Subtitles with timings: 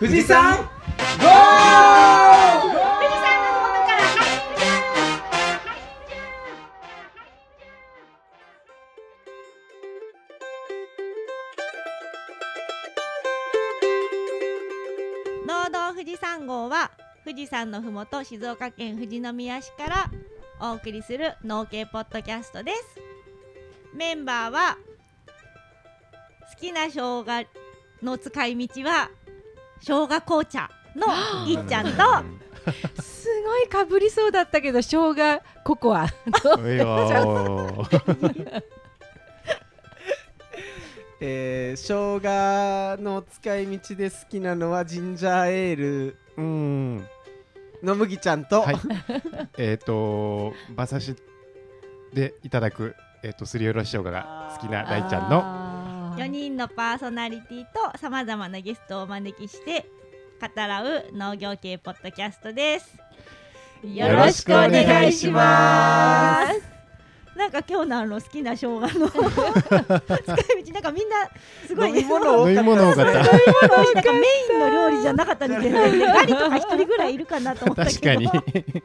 [0.00, 1.26] 富士山ゴー富士
[1.66, 4.06] 山の麓から
[15.44, 16.92] 農道富士山号は
[17.24, 20.08] 富士山のふもと静岡県富士宮市から
[20.60, 23.00] お送りする農系ポッドキャストです。
[23.96, 24.78] メンバーは
[26.54, 27.24] 好きな生姜
[28.00, 29.10] の使い道は
[29.80, 31.06] 生姜紅茶の
[31.46, 31.92] いっちゃんと
[33.02, 38.62] すごいかぶりそうだったけど生姜ココアいやー。
[41.20, 46.16] えー、生姜の使い道で好きなのはジンジャーエール。
[46.36, 47.08] うん。
[47.82, 48.76] の麦ちゃんと、はい。
[49.56, 51.16] えっと馬刺し
[52.12, 55.77] でいただくえっ、とすりおろし生姜が好きな大ちゃんのの
[56.18, 59.86] 4人のパーソナリティとさまざまなゲストをお招きして
[60.40, 62.96] 語らう農業系ポッドキャストです。
[63.84, 66.60] よろしくお願いします。
[67.36, 68.98] なんか今日のあの好きな生姜の 使い
[70.64, 71.16] 道なんかみんな
[71.68, 71.90] すごい。
[71.90, 73.12] 飲み物多飲み物多かった。
[73.12, 76.14] なんかメインの料理じゃなかったみたいな。
[76.14, 78.28] ガリとか一人ぐらいいるかなと思ったけど。
[78.30, 78.82] 確かに。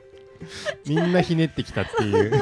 [0.85, 2.29] みんなひねってきたっていう。
[2.37, 2.39] や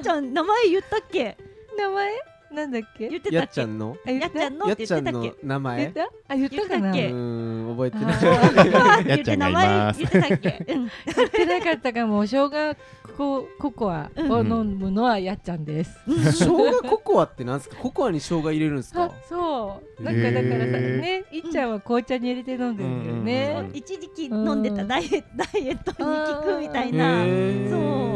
[0.00, 1.36] っちゃん名前言ったっけ？
[1.76, 2.10] 名前？
[2.54, 3.08] なんだっけ？
[3.08, 3.36] 言ってたっけ？
[3.36, 3.96] やっちゃんの？
[4.06, 4.72] やっちゃんの？
[4.72, 5.12] ってやっちゃてたっけ？
[5.12, 6.02] の名言っ前た？
[6.28, 6.80] あ言ったかな？
[6.80, 7.06] 言ったっけ？
[7.06, 9.98] うーん覚えてな やっちゃんがいます。
[10.00, 10.28] 言って名前？
[10.28, 12.76] 言ってたっけ、うん、言ってなかったかも生姜
[13.16, 17.76] コココアを飲むのはやっちゃんです、生姜ココアってなんですか？
[17.76, 20.02] ココアに生姜入れるんですあかそう。
[20.02, 21.00] なんかだからさへー。
[21.00, 27.24] ねいっちゃんは紅茶に入れて飲んでるんだようんね、一時期飲んでたダイエットダイエットに効くみたいな。
[27.24, 27.70] へー。
[27.70, 28.13] そう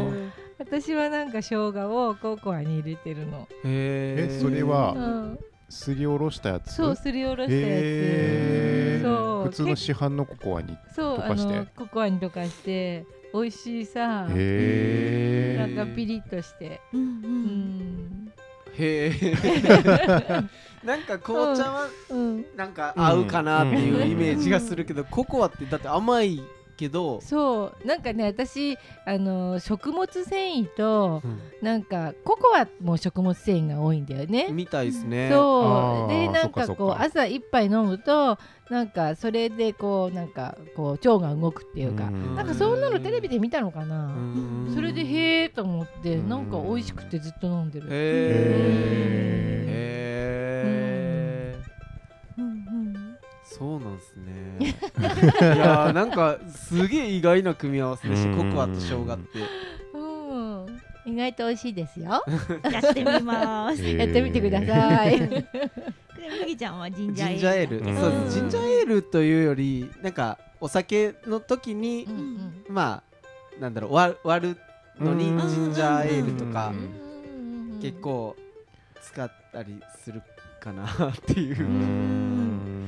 [0.59, 4.35] 私はなんか生姜をココアに入れてるの、へー。
[4.35, 6.75] えそれはうん、すりおろしたやつ？
[6.75, 9.01] そうすりおろしたやつ。
[9.01, 9.45] そう。
[9.45, 11.55] 普通の市販のココアにそうあ溶かして？
[11.55, 14.27] のココアに溶かして美味しいさ。
[14.29, 16.81] へえなんかピリッとして。
[16.93, 18.33] うん
[18.77, 19.35] へえ
[20.83, 22.15] なんか紅茶はう。
[22.15, 22.45] ん。
[22.57, 26.41] なんか合うかなっていうイメージがするけど、ココアってだって甘い
[26.79, 31.39] けど、そうなんかね私あの食物繊維とうん。
[31.61, 34.47] なんかココアも食物繊維が多いんだよね。
[34.49, 35.29] みたいですね。
[35.29, 36.09] そう。
[36.09, 38.37] でなんかこう朝一杯飲むと
[38.69, 42.35] なんかそれでこうなんかこう腸が動くっていうかうん。
[42.35, 44.05] なんかそんなのテレビで見たのかな。
[44.05, 44.71] うん。
[44.73, 47.87] それでへえと思ってうんなんか美味しくてずっと飲んでる。
[47.87, 49.09] へえ
[53.59, 54.57] そうなんですね。
[54.61, 59.39] いやーなんかすげえ意外な組み合わせでしたココアと生姜って。
[59.93, 60.79] うん。
[61.05, 62.23] 意外と美味しいですよ。
[62.71, 63.83] やってみます。
[63.83, 65.19] やってみてください。
[65.19, 65.45] で
[66.39, 67.81] 麦ちゃんはジンジジャーエール。
[67.81, 72.63] ンジンジャーエールというよりなんかお酒の時に、うんうん。
[72.69, 73.03] ま
[73.57, 74.57] あなんだろう割割る
[75.03, 75.49] のにうん。
[75.49, 76.73] ジンジャーエールとかう
[77.75, 77.79] ん。
[77.81, 78.37] 結構
[79.01, 80.21] 使ったりする
[80.59, 81.63] かなっていう。
[81.63, 82.78] う、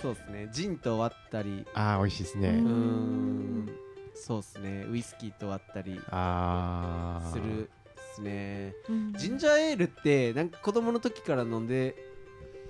[0.00, 0.48] そうですね。
[0.52, 1.66] ジンと割ったり。
[1.74, 2.48] あー美味しいですね。
[2.48, 3.70] うーん。
[4.14, 4.86] そうですね。
[4.90, 6.00] ウイスキーと割ったり。
[6.10, 7.32] あー。
[7.32, 8.74] するですね。
[8.88, 9.12] うん。
[9.14, 11.94] ジンジャーエールってなんか子供の時から飲んで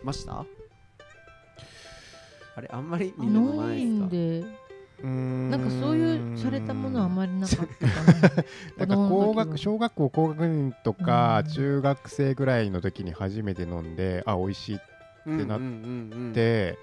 [0.03, 0.45] ました？
[2.57, 4.43] あれあんまりみんな飲まないで。
[4.43, 4.55] すか
[5.07, 8.13] なんかそういう洒落たものはあまりなかったか
[8.79, 8.87] な。
[8.87, 14.79] なんか高学小学校高学年とかうん中学生ぐらいの時に初めて飲んであ美味しいっ
[15.29, 16.79] ってなっって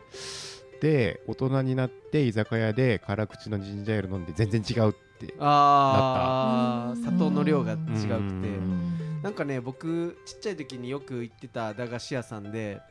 [0.79, 7.87] て、で大人になって居酒屋で辛口のジンジャーエール飲んで全然違うってああうん砂糖の量が違くて。
[7.93, 9.01] うん。
[9.21, 12.81] なんかね僕ちっちゃい時によく行ってた駄菓子屋さんで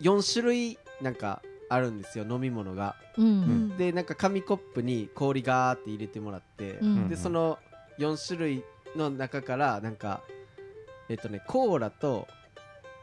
[0.00, 2.96] 4種類なんかあるんですよ飲み物が。
[3.16, 7.58] うんでなんか紙コップに氷ガーって入れてもらって、うんでその
[7.98, 10.22] 4種類の中からなんか
[11.08, 12.26] えっとねコーラと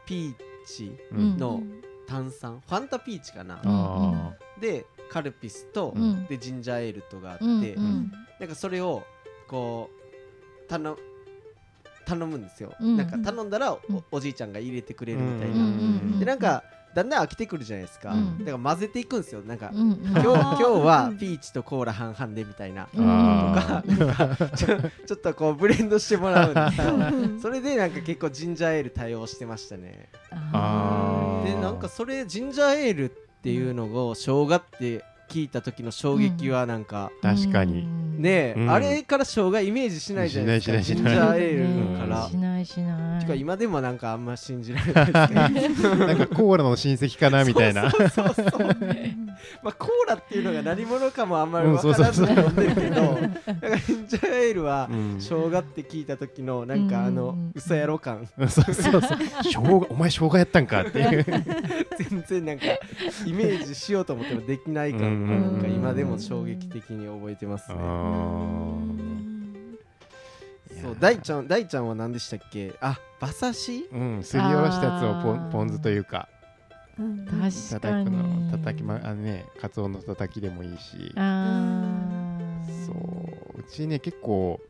[0.06, 0.34] ピー
[0.66, 1.38] チうん。
[1.38, 1.62] の
[2.06, 6.26] 炭酸ファンタピーチかな、あでカルピスと、うん。
[6.26, 8.12] でジンジャーエールとがあって、うんうん。
[8.38, 9.02] なんかそれを
[9.48, 9.90] こ
[10.66, 10.96] う頼
[12.06, 12.96] 頼むんですよ、うん。
[12.96, 13.78] なんか頼んだら
[14.10, 15.66] お,、じいちゃんが入れてくれるみたいな、うんう
[16.16, 16.18] ん。
[16.18, 16.62] でなんか
[16.94, 18.38] だんだん飽きてくるじゃないですか、うん。
[18.38, 19.42] だから混ぜていくんですよ。
[19.42, 19.98] なんか、うんうん。
[20.10, 23.04] 今日今日はピーチとコーラ半々でみたいな、うん。
[23.06, 26.94] あとかちょちょっとこうブレンドしてもらうんですよ。
[26.94, 27.40] うん。
[27.40, 30.08] それでなんか結構ジンジャーエール対応してましたね。
[30.30, 37.80] でなんかそれジンジャーエールっていうのを生姜って聞いた時の衝撃はなんか、確かに。
[37.80, 38.22] うん。
[38.22, 38.70] ねえ、うん。
[38.70, 40.80] あれから生姜イメージしないじゃないですか。
[40.80, 42.28] ジンジャーエールから。
[42.28, 43.20] ししない。
[43.20, 45.06] てか今でもなんかあんま信じられない
[45.52, 47.90] ですけど なんかコーラの親戚かなみたいな。
[47.90, 48.48] そうそうそう
[49.62, 55.16] まあコーラっていうのが何者かもあんまり分からず飲んでるけど なんかジンジャーエールはうん。
[55.18, 57.52] 生姜って聞いた時のなんかあのうん。
[57.54, 58.28] 嘘やろ感。
[58.38, 59.02] そうそうそう。
[59.42, 61.24] 生姜お前生姜やったんかっていう。
[62.10, 62.64] 全然なんか
[63.26, 67.76] イメージしようと思ってもできない感うんがなんか今でも衝撃的に覚えてますね
[70.84, 72.74] そう大ちゃん大ちゃんは何でしたっけ？
[72.80, 73.88] あ馬刺し？
[73.90, 76.28] うんすりおろしたやつをポンポン酢というか。
[76.98, 81.12] うん確か叩くのきまあのねカツオの叩きでもいいし。
[82.86, 84.60] そううちね結構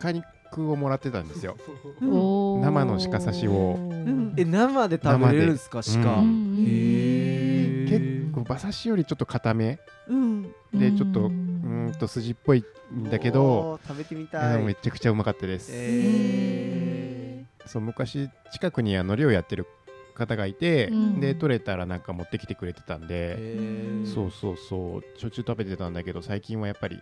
[0.00, 1.56] 鹿肉をもらってたんですよ。
[2.00, 3.76] 生の鹿刺しを。
[3.76, 4.34] ん。
[4.36, 9.78] え生で食べれるんですか鹿、うんへえ結構馬刺しよりちょっと硬め
[10.08, 10.42] うん。
[10.74, 14.52] でちょっとうーんと筋っぽいんだけど食べてみいたい。
[14.58, 19.66] やめちゃくちゃうまかったです、えそう昔近くにあの漁やってる
[20.14, 21.20] 方がいて、うん。
[21.20, 23.06] で取れたらなんか持ってきてくれてたんー。
[23.06, 25.18] で、そうそうそう。
[25.18, 26.98] しょっちゅう食べてたんだけど最近はやっぱり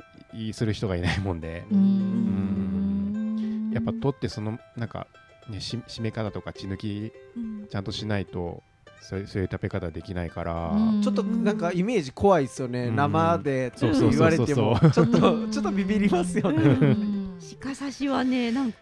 [0.52, 1.64] する人がいないもんで。
[1.70, 3.70] う、ん。
[3.72, 5.06] やっぱ取ってそのなんか、
[5.48, 7.66] ね、し締め方とか血抜きうん。
[7.68, 8.62] ちゃんとしないとそういう
[9.08, 11.02] そういう食べ方できないから、うん。
[11.02, 12.96] ちょっとなんかイメージ怖いですよね、うん。
[12.96, 14.80] 生でちょっとそう言われても。
[14.80, 17.38] ちょっとちょっとビビりますようね、ん。
[17.60, 18.74] 鹿刺しはねなん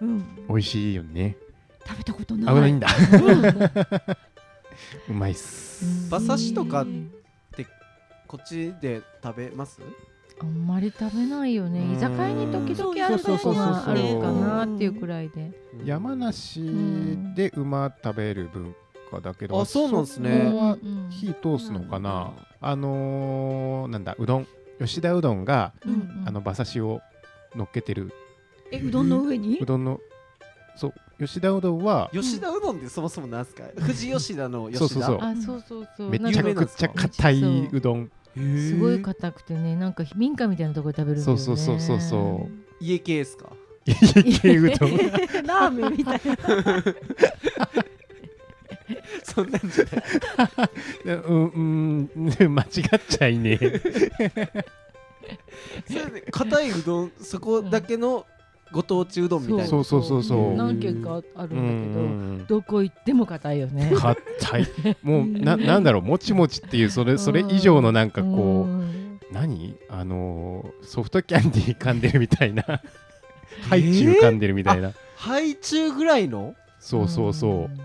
[0.00, 0.24] うん。
[0.48, 1.36] 美味しいよね。
[1.84, 2.54] 食べたこと危ない。
[2.60, 2.88] ないんだ。
[5.08, 6.08] うまいっす。
[6.08, 6.86] 馬刺しとか
[8.28, 9.80] こっちで食べます？
[10.40, 11.72] あんまり食べないようん。
[11.74, 15.52] ね居酒屋に時々あるそうそうそうそうことがあるかなっていうくらいで。
[15.84, 16.62] 山梨
[17.34, 18.74] で馬食べる文
[19.12, 20.52] 化だけど、あそうなんすね。
[21.10, 24.46] 火通すのかな、あのー、なんだうどん。
[24.80, 27.00] 吉田うどんが、うんあの馬刺しを
[27.54, 28.12] 乗っけてる。
[28.72, 29.58] えうどんの上に？
[29.62, 30.00] うどんの
[30.76, 30.94] そう。
[31.24, 33.64] 吉田うどんは吉田うどんってそもそもなんすか？
[33.78, 34.78] 富士吉田の吉田？
[34.78, 35.18] そうそうそう。
[35.20, 36.10] あそうそうそう。
[36.10, 38.10] めちゃくちゃ硬いうどん。
[38.34, 41.42] すごい硬くてねなんか民家みたいなところで食べるんだよね。
[41.44, 42.52] そうそうそうそうそう。
[42.80, 43.50] 家系ですか？
[43.84, 43.94] 家
[44.40, 44.96] 系うどん。
[45.46, 46.82] ラーメンみたいな
[49.34, 49.84] そんなんじゃ
[51.06, 51.16] ない。
[51.26, 52.68] うんうん間違っ
[53.08, 53.58] ちゃいね。
[55.86, 58.26] それで硬いうどんそこだけの
[58.72, 59.66] ご当地うどんみたいな。
[59.66, 63.92] そうそうそうそう何軒かあるうんんだけどどこ行っても硬いよね。
[63.94, 64.66] 硬い。
[65.02, 69.76] もうななんだろうもちもちっていうそれそれ以上のなんかこう何？
[69.88, 72.64] あのーソフトキャンディー噛んでるみたいな。
[73.68, 74.92] ハイチュウ噛んでるみたいな。
[75.16, 76.54] ハイチュウぐらいの？
[76.80, 77.52] そうそうそう。
[77.52, 77.80] うん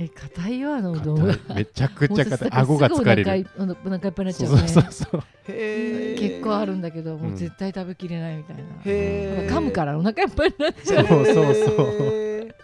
[0.00, 2.48] え硬いよあのうどんめちゃくちゃ硬い。
[2.52, 3.46] 顎が疲れる。
[3.58, 4.68] お腹いっぱいになっちそうゃうね。
[4.68, 5.22] そうそうそう。
[5.48, 6.20] へー。
[6.20, 7.34] 結構あるんだけどもうん。
[7.34, 8.62] う絶対食べきれないみたいな。
[8.84, 9.52] へー。
[9.52, 11.06] 噛むからお腹いっぱいになっちゃう。
[11.06, 12.54] そうそうそうへー。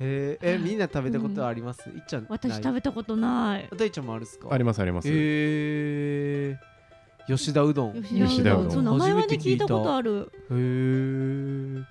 [0.00, 0.56] へー。
[0.56, 1.86] えみんな食べたことあります？
[1.90, 3.68] いっちゃん私食べべたことない。
[3.76, 4.48] 大ちゃんもあるっすか？
[4.50, 5.08] ありますあります。
[5.08, 6.58] へえ
[7.26, 7.98] 吉田うどん。
[7.98, 8.70] へ吉田うどん。
[8.70, 9.64] そう名前はね初めて聞いた。
[9.64, 10.32] 聞いたことある。
[10.50, 11.84] え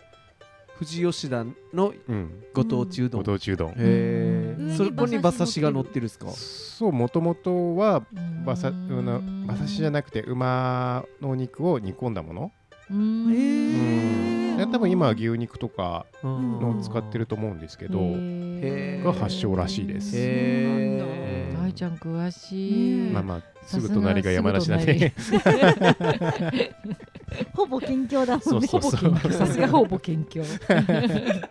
[0.79, 1.43] 富士吉田
[1.73, 2.43] のうん。
[2.53, 3.71] ご当地うどん、ご当地うどん。
[3.71, 4.77] へえうん。
[4.77, 6.27] そこに馬刺しが乗ってるっすか？
[6.29, 8.03] そうもともとは
[8.45, 8.71] 馬刺
[9.67, 12.51] しじゃなくて馬のお肉を煮込んだもの。
[12.89, 13.31] うん。
[13.33, 14.57] へー。
[14.57, 16.59] で多分今は牛肉とかうん。
[16.61, 17.99] のを使ってると思うんですけど、
[19.03, 20.13] が発祥らしいです。
[20.15, 21.61] へー。
[21.61, 23.11] 大ちゃん詳しい。
[23.11, 25.13] まあまあすぐ隣が山梨なんで
[27.53, 28.67] ほぼ近況だもんね。
[28.67, 29.11] そうそうそう。
[29.11, 30.45] ほぼ近況さすがほぼ謙虚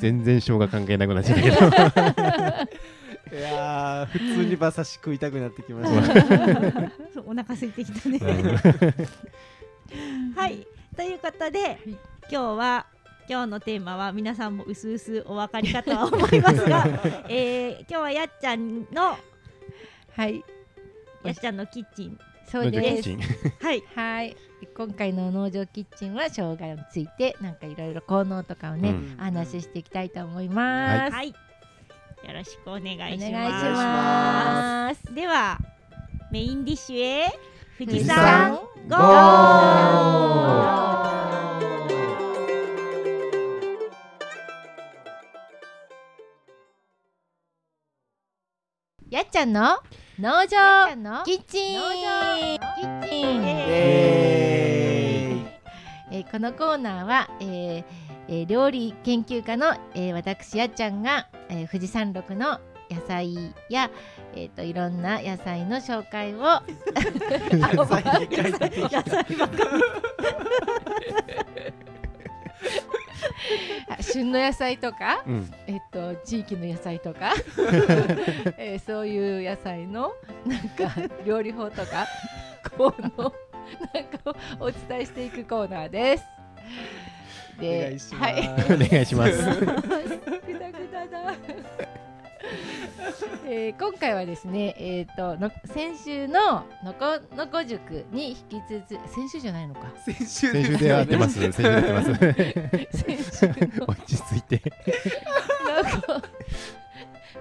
[0.00, 1.56] 全然生姜関係なくなっちゃったけど。
[3.30, 6.14] いやー普通に馬刺し食いたくなってきました。
[7.12, 8.18] そうお腹空いてきたね。
[8.22, 8.26] う
[10.30, 10.32] ん。
[10.32, 10.66] はい。
[10.96, 11.78] ということで、
[12.30, 12.86] 今日は
[13.28, 16.86] 今日のテーマは皆さんもうすうすお分かりかとは思いますが、
[17.28, 19.18] えー、今日はやっちゃんの
[20.16, 20.42] はい。
[21.22, 22.18] やっちゃんのキッチン。
[22.50, 23.10] そうです。
[23.60, 23.82] はい。
[23.94, 24.36] はい
[24.66, 29.16] 今回の農場キッチンは生姜についてなんかいろいろ効能とかをね、うん。
[29.18, 31.28] 話ししていきたいと思います、はい。
[31.28, 31.34] よ
[32.32, 33.04] ろしくお願いします。
[33.06, 35.14] お願いします。
[35.14, 35.58] では
[36.32, 37.38] メインディッシュへ
[37.78, 38.56] 富士士山山
[38.88, 40.98] ゴゴー。
[49.10, 49.78] やっちゃんの
[50.18, 50.88] 農場
[51.24, 51.80] キッチン。
[51.80, 53.42] キッチン。
[53.46, 54.17] え
[56.10, 57.84] えーこのコーナーは、えー
[58.30, 62.60] え料理研究家の、えー私やっちゃんが、えー富士山麓の
[62.90, 63.90] 野菜や、
[64.34, 66.62] えー、といろんな野菜の紹介を野
[67.62, 68.20] 菜ばか
[73.88, 77.34] あ旬の野菜とか、うんえっと、地域の野菜とか、
[78.58, 80.12] えーそういう野菜の
[80.46, 82.06] なんか料理法とか
[82.76, 83.32] この
[83.92, 86.24] なんかをお伝えしていくコーナーです。
[87.60, 88.48] お願いしますはい、
[88.86, 89.36] お願いします。
[89.36, 91.34] ぐだぐだだ。
[93.50, 101.40] えー今回はですね、えー、との先週ののこのこ塾に引き続き先週じゃないのか先週先週で会ってます。
[101.40, 102.14] 先週で会ってます。
[102.98, 104.62] 先週の落ち着いて。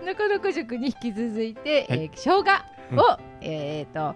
[0.06, 4.16] のこのこのこ塾に引き続いて、はいえー生姜を、うんえっ、とあ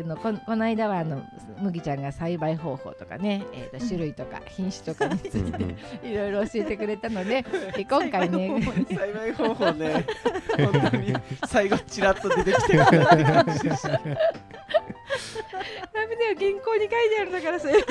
[0.00, 1.22] のここの間はあの
[1.60, 5.76] 麦ちゃんが栽培方法とかね、えー、と種類とか品種とかについて
[6.08, 7.44] いろいろ教えてくれたので
[7.76, 10.06] で 今回ね栽培方法ね。
[10.56, 11.12] 本当に。
[11.46, 13.88] 最後ちらっと出てきてるからって感じでした。
[15.92, 17.84] ダメだよ原稿に書いてあるんだからそれ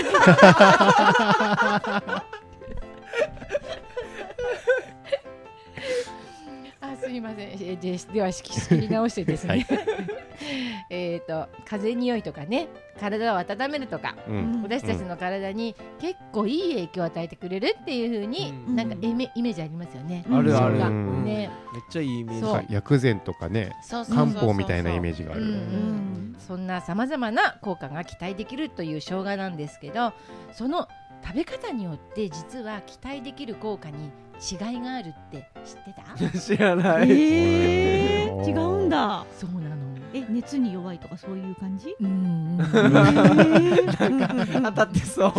[7.12, 7.50] みません。
[7.60, 9.66] えででは仕切り直してですね、はい。
[10.90, 12.68] えっと風匂いとかね
[13.00, 14.62] 体を温めるとかうん。
[14.64, 18.76] 私たちの体に結構いい影響を与えてくれるっていう風に、うん。
[18.76, 20.24] なんかイメイメージありますよね。
[20.32, 20.76] あるある。
[20.76, 21.26] 生姜うん。
[21.26, 22.74] ね、めっちゃいいイメージ。
[22.74, 24.34] 薬膳とかね、そうそうそうそう。
[24.36, 25.42] 漢方みたいなイメージがある。
[25.42, 30.14] うんうんそんなさまざまな効果が期待できるという生姜なんですけど
[30.52, 30.88] その
[31.24, 35.94] 食べ方によって実は期待できる効果に違いがあるって知って
[36.32, 36.34] た？
[36.40, 39.24] 知らない、えー、違うんだ。
[39.38, 39.76] そうなの。
[40.14, 41.96] え熱に弱いとかそういう感じ？
[42.02, 42.58] うん
[44.64, 45.32] 当たってそう。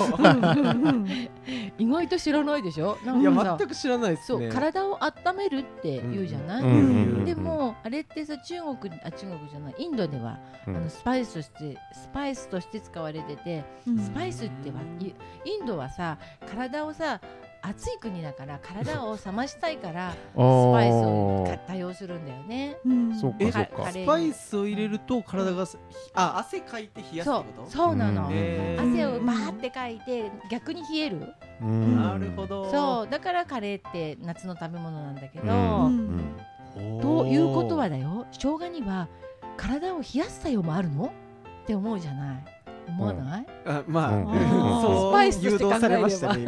[1.79, 2.97] 意外と知らないでしょ？
[3.05, 6.81] なんいや全く知らないですそうね体を温めるって言うじゃない、うんうんう
[7.21, 9.75] んでもあれってさ中国あ中国じゃない。
[9.79, 10.77] インドでは、うん。
[10.77, 13.65] あのスパイスとしてスパイスとして使われてて
[13.99, 15.15] スパイスってはいイ
[15.63, 16.19] ンドはさ
[16.51, 17.21] 体をさ
[17.63, 22.77] 暑い国だから体を冷ましたいから スパイスをか多用するんだよね。
[23.21, 23.85] そうかそうか。
[23.85, 24.05] カレーに。
[24.05, 25.79] スパイスを入れると体がす
[26.15, 27.71] あ汗かいて冷やすそうってこと？
[27.71, 31.97] そうなの、汗をバーってかいて逆に冷える、うん。
[31.97, 32.71] なるほど。
[32.71, 35.47] そうだからカレーって夏の食べ物なんだけど、
[37.01, 38.27] ということはだよ。
[38.33, 39.09] 生姜には
[39.57, 41.13] 体を冷やす作用もあるの？
[41.63, 42.45] って思うじゃない
[42.89, 44.25] 思わない、あまあ、うん。
[44.83, 46.45] そうスパイスとして誘導されましたね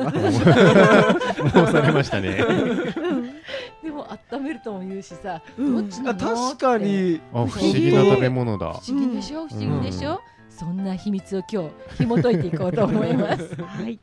[1.54, 2.36] 今されましたね。
[3.82, 5.76] でも温めるとも言うしさ、うん。
[5.76, 7.20] どっちな確かに。
[7.32, 8.72] あ不思議な食べ物だ。
[8.72, 13.54] 不思議でしょ、不思議でしょ、そんな秘密を今日紐解いていこうと思います。
[13.62, 13.98] はい。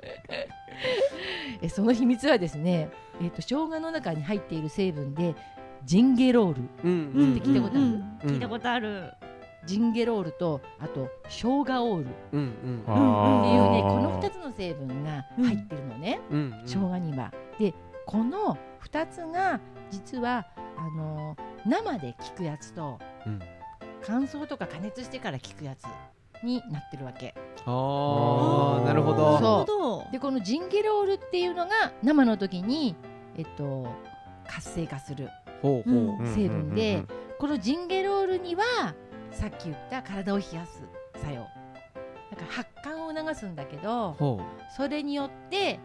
[1.61, 2.89] えその秘密はですね、
[3.21, 5.35] えっ、と生姜の中に入っている成分で
[5.85, 6.91] ジンゲロール、うん。
[6.91, 7.81] うん聞いたことある？
[7.85, 8.29] うん。
[8.31, 9.13] 聞いたことある
[9.65, 12.05] ジンゲロールとあと生姜オール。
[12.05, 12.83] ってうんうん。
[12.87, 13.53] あー。
[13.53, 17.31] いうねこの2つの成分が入ってるのね、うん生姜には。
[17.59, 17.73] で
[18.05, 23.39] この2つが実はあの生で効くやつと、うん。
[24.03, 25.85] 乾燥とか加熱してから効くやつ
[26.43, 27.35] になってるわけ。
[27.65, 30.07] ああなるほど。
[30.11, 32.95] でこのジンゲロールっていうのが生の時に、
[33.37, 33.87] えっと、
[34.47, 35.29] 活性化する
[35.61, 37.03] 成分で、
[37.37, 38.63] このジンゲロールには
[39.31, 40.83] さっき言った体を冷やす
[41.15, 41.41] 作用。
[41.41, 44.39] だから発汗を促すんだけどほ
[44.75, 45.79] それによって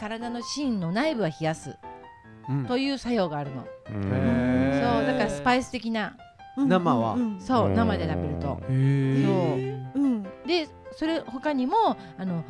[0.00, 1.70] 体の芯の内部は冷やす
[2.48, 2.66] ううん。
[2.66, 6.16] という作用があるの、そうだからスパイス的な。
[6.56, 7.14] 生は。
[7.14, 8.40] うんうんそう生で食べると。
[8.40, 8.70] そう。
[8.70, 10.22] うん。
[10.46, 12.42] でそれ他にもあの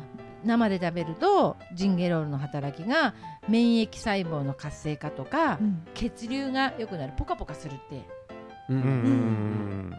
[0.43, 3.13] 生で食べるとジンゲロールの働きが
[3.47, 5.83] 免疫細胞の活性化とか、うん。
[5.93, 7.13] 血流が良くなる。
[7.15, 8.07] ポカポカするって。
[8.69, 8.83] ううんん。
[8.83, 9.93] うん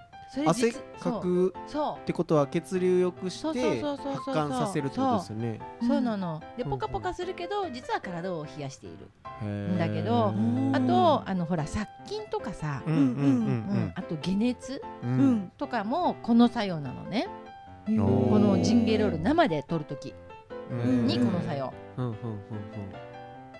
[0.46, 5.60] 汗実かくそってことは血流良くしてそうそうそうそう発汗させるってことですよね。
[5.82, 5.86] う。
[5.86, 6.40] そうなの。
[6.56, 9.10] でうんポカポカするけど実は体を冷やしている。
[9.42, 9.78] へー。
[9.78, 10.72] だけどうん。
[10.74, 12.82] あとあのほら殺菌とかさ、
[13.94, 14.80] あと解熱
[15.58, 17.28] とかもこの作用なのね。
[17.86, 17.92] こ
[18.38, 20.14] のジンゲロール生で取るとき
[20.70, 21.72] うんにこの作用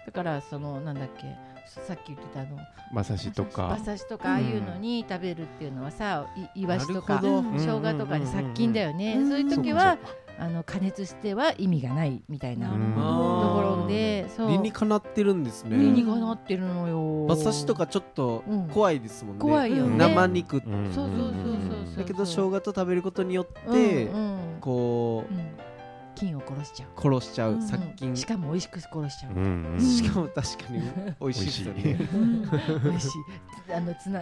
[0.06, 1.24] だからそのなんだっけ
[1.66, 2.59] さっき言ってたあの
[2.92, 3.76] 馬刺しと馬か。
[3.85, 9.14] 刺しとかああいうのに食べるっていうのはさいイワシとか生姜とかに殺菌だよね。
[9.16, 9.28] うん。
[9.28, 9.99] そういう時はか
[10.38, 14.49] あの加熱しては意味がないみたいなうんところでそう。
[14.50, 15.76] 理にかなってるんですね。
[15.76, 17.25] 理にかなってるのよ。
[17.26, 18.69] 馬刺しとかちょっとうん。
[18.69, 19.40] 怖いですもんね。
[19.42, 19.97] 怖いよね。
[19.97, 24.38] 生肉うんそうそうそうそうそうだけど生姜と食べることによってうんうん。
[24.61, 25.71] こうん
[26.14, 26.88] 菌を殺しちゃう。
[26.97, 27.52] う殺しちゃう。
[27.52, 27.62] うん。
[27.62, 28.11] 殺菌。
[28.11, 29.33] うんしかも美味しく殺しちゃう。
[29.33, 29.81] うんうん。
[29.81, 30.83] しかも確かに
[31.21, 31.47] 美味しい。
[31.47, 32.09] ですよね。
[32.14, 32.42] うん。
[32.42, 33.73] 美味しい。
[33.73, 34.21] あのつな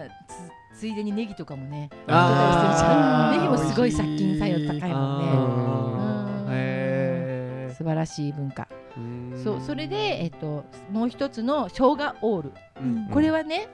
[0.73, 7.73] つついでにネギとかもねあネギもすごい殺菌作用高いもんね。
[7.73, 8.67] 素晴らしい文化。
[8.95, 9.43] うーん。
[9.43, 12.51] そうそれで、えっと、もう一つの生姜オール。
[12.79, 13.07] うん。
[13.09, 13.67] これはね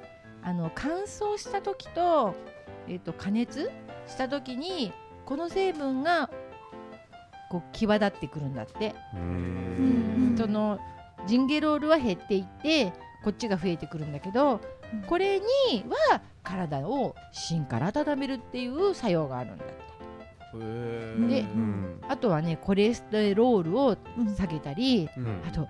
[0.43, 2.33] あの乾燥した時と,、
[2.87, 3.69] えっと加熱
[4.07, 4.93] した時に
[5.25, 6.29] この成分が
[7.49, 10.33] こう際立ってくるんだって、うーうん。
[10.33, 10.79] んその
[11.25, 14.61] ジンゲロールは減っていってこっちが増えてくるんだけど、
[14.93, 15.01] うん。
[15.03, 15.45] これに
[16.11, 19.87] は体を芯から温めるっていう作用があるんだって。
[20.53, 23.97] でうんあとはねコレステロールを
[24.37, 25.41] 下げたり、うん。
[25.47, 25.67] あと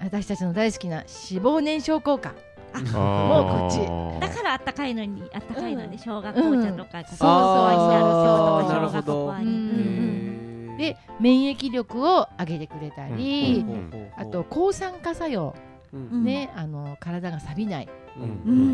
[0.00, 1.06] 私たちの大好きな脂
[1.40, 2.34] 肪燃焼効果。
[2.72, 3.80] もうこっち。
[4.20, 5.90] だからあったかいのにあったかいのうん。
[5.90, 9.12] で生姜紅茶とかそうあーなるほ生姜ど。
[9.12, 9.60] ココアにうんうん。
[9.60, 10.01] へー
[10.76, 13.64] で免疫力を上げてくれたり、
[14.16, 15.54] あと抗酸化作用、
[15.92, 17.88] ねあの体が錆びない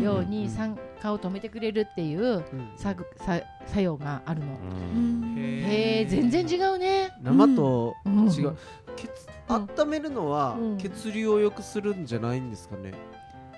[0.01, 2.43] ように酸化を止めてくれるっていううん。
[2.77, 4.47] ささ作用があるの。
[4.47, 5.35] うん。
[5.37, 7.11] へえ全然違うね。
[7.21, 8.27] 生とうん。
[8.27, 8.57] 違う。
[8.95, 9.09] 血
[9.47, 10.77] 温めるのはうん。
[10.77, 12.93] 血流を良くするんじゃないんですかね？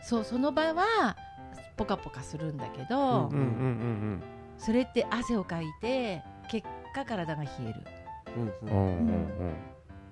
[0.03, 1.15] そうその場は
[1.77, 4.23] ポカポカするんだけど、うんうんうんうん。
[4.57, 7.81] それって汗をかいて結果体が冷える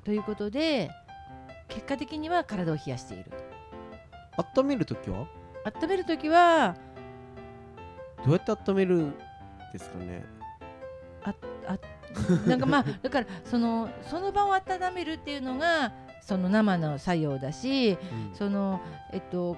[0.03, 0.89] ということで
[1.67, 3.31] 結果的には体を冷やしている。
[4.57, 5.27] 温めるときは？
[5.65, 6.75] 温める時は
[8.25, 9.13] どうやって温めるん
[9.73, 10.23] ですかね？
[12.47, 14.63] なんかまあ だからそのその場を温
[14.95, 17.97] めるっていうのがその生の作用だし
[18.31, 18.35] うん。
[18.35, 18.79] その
[19.11, 19.55] えっと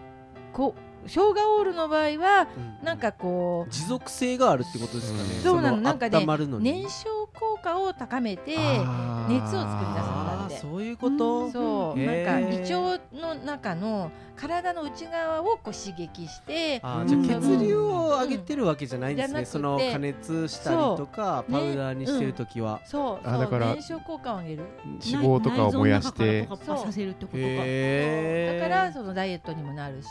[0.54, 0.76] こ
[1.08, 2.48] 生姜オールの場合は
[2.82, 2.86] うん。
[2.86, 5.30] なんかこ持続性があるってことですかね？
[5.42, 5.78] そうなの。
[5.78, 6.26] なんかね
[6.60, 7.21] 燃焼
[7.62, 10.58] 効果を高めて熱を作り出すんだって。
[10.58, 11.52] そういうこと？
[11.52, 12.00] そう。
[12.00, 12.26] へー。
[12.26, 21.62] なんか胃腸の中の体の内側をこう刺激してあーじゃ血流を上げてるわけじゃないんですね、じゃなくてその加熱したりとかそう。
[21.62, 24.64] パウダーにしてるときは、そうそうあだから燃焼効果を上げる。
[24.84, 26.48] 脂肪とかを燃やして。
[26.66, 27.44] させるってことか。
[27.44, 28.60] へー。
[28.60, 30.08] だからそのダイエットにもなるし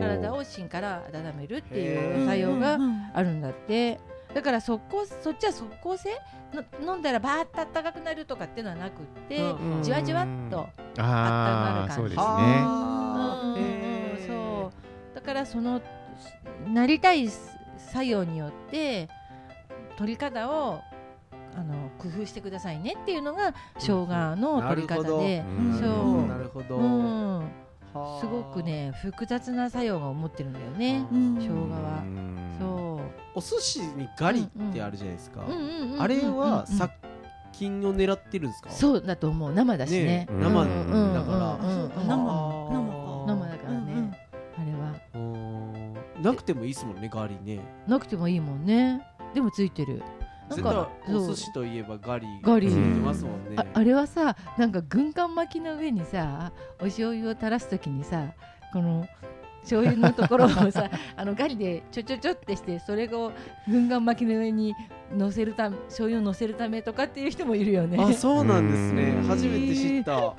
[0.00, 3.10] 体を芯から温めるっていう作用がうん。
[3.12, 3.98] あるんだって
[4.34, 6.10] だから速攻そっちは即効性？
[6.80, 11.94] の飲んだらバーッと暖かくなるとかっていうのはなくって、うんうんじわじわっとああ温まる感じ。
[11.94, 12.24] そうですね。
[14.18, 14.26] うん。
[14.26, 14.72] そ
[15.12, 15.80] うだからその
[16.66, 19.08] なりたい作用によって
[19.96, 20.80] 取り方を
[21.56, 25.78] あの工夫してくださいねっていうのが生姜の取り方で、うん。
[25.78, 26.26] そう。
[26.26, 26.82] なるほど、う
[27.42, 27.50] ん、
[28.20, 31.06] すごくね複雑な作用が持ってるんだよね。
[31.10, 31.34] うん。
[31.36, 32.02] 生姜は。
[32.02, 32.38] うん。
[32.58, 33.00] そ
[33.34, 35.42] お寿司にガリってあるじゃないですか、
[35.98, 36.92] あれはうん殺
[37.52, 38.70] 菌を狙ってるんですか？
[38.70, 39.52] そうだと思う。
[39.52, 40.26] 生だしね。
[40.30, 40.70] 生だ
[41.22, 41.88] から、生。
[42.04, 42.16] 生
[43.26, 44.94] 生だからね、あれは。
[46.20, 47.60] なくてもいいですもんねガリね。
[47.86, 49.02] なくてもいいもんね。
[49.34, 50.02] でもついてる
[50.48, 51.24] なんかそう。
[51.24, 53.56] お寿司といえばガリガリついてますもんね。
[53.56, 58.32] ああれはさなんか軍艦巻きの上にさお醤油を垂らすときにさ
[58.72, 59.06] この
[59.68, 63.32] 醤油のところをさ あのガリでちょちょちょってしてそれを
[63.68, 64.74] 軍艦巻きの上に
[65.14, 67.98] 乗せるため醤油を乗せるためとかっていう人もいるよね。
[67.98, 69.02] あそうなんですね。
[69.22, 69.28] うん。
[69.28, 70.34] 初めて知った。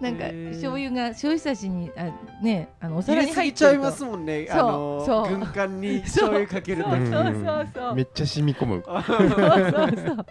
[0.00, 2.10] なんか醤油が醤油差しにあ
[2.42, 3.58] ねあのお入皿に入ってると。
[3.58, 4.46] ちゃいますもんね。
[4.48, 4.58] そう。
[4.58, 5.38] あのそう。
[5.38, 7.94] 軍艦に醤油かけるとそうへそうそうそう。
[7.94, 8.82] めっちゃ染み込む。
[8.84, 9.30] そうそう
[10.06, 10.26] そう。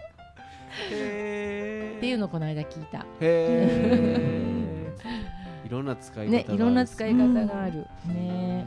[0.90, 2.98] えっていうのをこの間聞いた。
[2.98, 4.53] へえい
[5.74, 6.48] ろんな使い方がある。
[6.48, 7.86] ねいろんな使い方がある。
[8.08, 8.66] うんね。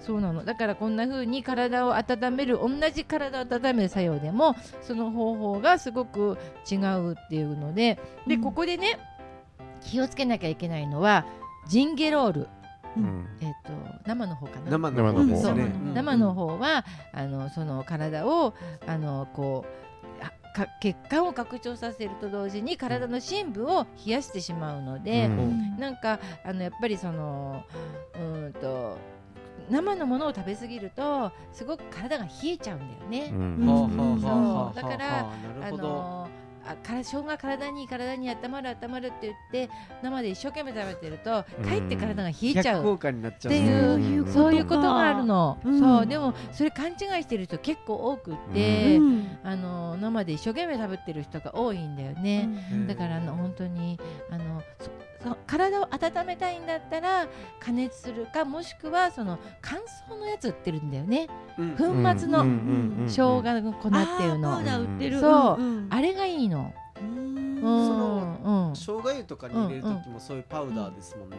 [0.00, 0.44] そうなの。
[0.44, 6.38] だからこんな風に体を温める同じ体を温める作用でもその方法がすごく
[6.70, 8.40] 違うっていうのででうん。
[8.42, 8.98] ここでね
[9.82, 11.26] 気をつけなきゃいけないのは
[11.68, 12.48] ジンゲロール、
[12.96, 13.26] うん。
[13.40, 13.72] えっと
[14.06, 14.70] 生の方かな。
[14.70, 15.64] 生の方ね。
[15.64, 15.90] う。
[15.90, 15.94] ん。
[15.94, 18.54] 生の方はあのその体を
[18.86, 19.89] あのこうあ
[20.54, 25.76] か血管を拡張させると同時に体の深部を冷やしてしまうので、うん。
[25.78, 27.64] なんかあのやっぱりその
[28.14, 28.98] うーんと
[29.70, 33.32] 生のものを食べ過ぎるとすごく体が冷えちゃうんだよね。
[34.74, 35.30] だからな
[35.62, 35.82] あるほど。
[35.82, 36.28] の
[36.66, 39.70] あから生姜体に体に温まる温まるって言って
[40.02, 41.64] 生で一生懸命食べてるとうん。
[41.64, 42.64] かえって体が冷えちゃう。
[42.64, 43.52] 逆効果になっちゃう。
[43.52, 44.32] っていううん。
[44.32, 45.78] そういうことがあるの、うん。
[45.78, 46.06] そう。
[46.06, 49.38] でもそれ勘違いしてる人結構多くって、うん。
[49.42, 52.86] あの生で一生懸命食べてる人が多いんだよね、うん。
[52.86, 53.98] だからあの本当に
[54.30, 54.90] あのそ
[55.22, 57.26] そ体を温めたいんだったら
[57.60, 61.28] 加熱するかもしくはその乾燥のやつ売ってるんだよね。
[61.58, 61.70] うん。
[61.72, 61.84] 粉
[62.18, 62.44] 末の
[63.06, 66.09] 生姜の粉っていうの、あれが
[66.40, 71.36] いいの、そのうん、生姜油とかに入れる時もそういうパウダーですもんね。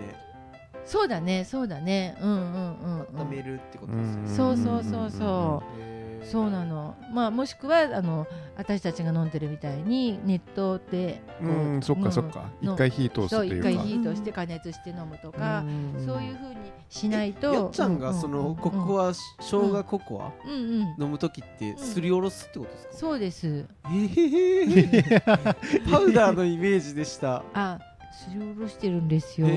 [0.86, 2.18] そうだねそうだね。
[2.22, 4.30] うんうんうん、うん、温めるってことですよね。
[4.30, 6.95] そうそうそうそへそうなの。
[7.13, 12.43] まあもしくはあの私たちが飲んでるみたいに熱湯でこうんそっかそっか。
[12.62, 13.69] の一回火通すというか。
[13.69, 16.05] 一回火通して加熱して飲むとか、うん。
[16.05, 16.55] そういうふうに
[16.89, 17.53] しないと。
[17.53, 20.57] やっちゃんがそのココア生姜ココアうんう
[21.01, 21.03] ん。
[21.05, 22.93] 飲む時ってすりおろすってことですか？
[22.95, 23.65] そうです。
[23.91, 25.19] ええ
[25.91, 27.43] パウダーのイメージでした。
[27.53, 27.79] あ
[28.21, 29.47] すりおろしてるんですよ。
[29.47, 29.55] そう。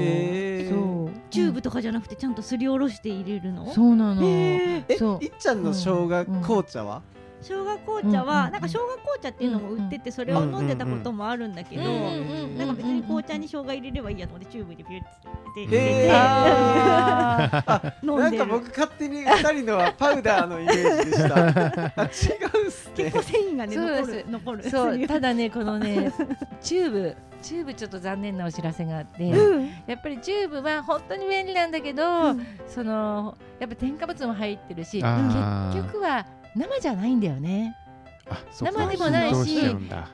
[1.30, 3.70] チューブとかじゃなくてちゃんとすりおろして入れるの？
[3.72, 4.22] そうなの。
[4.98, 5.24] そう。
[5.24, 7.02] いっちゃんの生姜紅茶は？
[7.44, 18.22] 生姜紅茶は、うんなんか生姜紅茶っていうのも売っててそれを飲んでたこともあるんだけど、うんうんうんなんか別に紅茶に生姜入れればいいやと思ってチューブでピュッて入れて、 あ飲んでる。
[18.22, 21.34] なんか僕勝手に二人のはパウダーのイメージでした。
[22.00, 22.92] あ違うんすね。
[22.96, 24.70] 結構繊維がね残る残る。
[24.70, 26.12] そう ただねこのね
[26.60, 29.68] チューブチューブちょっと残念なお知らせがあって、うん。
[29.86, 37.76] やっぱりチューブは本当に便利なんだけど、うんそのやっぱ添加物も入ってるし結局は生じゃないんだよね。
[38.52, 39.60] 生でもないし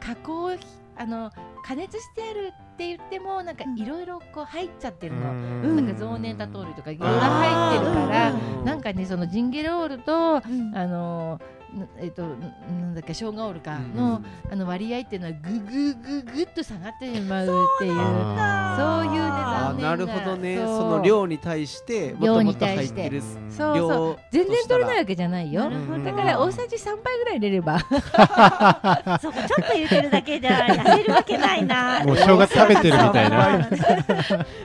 [0.01, 0.51] 加工
[0.97, 1.31] あの
[1.65, 5.77] 加熱してあるって言ってもなんかいろいろこう入っちゃってるの、うん。
[5.77, 8.33] なんか増粘多糖類とかいろいろ入ってるから
[8.65, 10.77] なんかねそのジンゲロールとうん。
[10.77, 11.60] あのな
[11.99, 13.95] えっとなんだっけ生姜オールかうん。
[13.95, 17.93] の、あの割合っていうのはぐぐぐぐっと下がってしまうっていう。
[17.93, 20.57] そういうね残念あーなるほどね。
[20.57, 23.17] その量に対しても量にともと対して入って。
[23.17, 24.17] るそうそう。
[24.33, 25.71] 量全然取れないわけじゃないよ。
[26.05, 27.79] だから大さじ3杯ぐらい入れれば。
[29.21, 32.05] そうかちょっと入れてるだけじゃ痩せるわけないな。
[32.05, 33.69] もう生姜食べてるみたいな。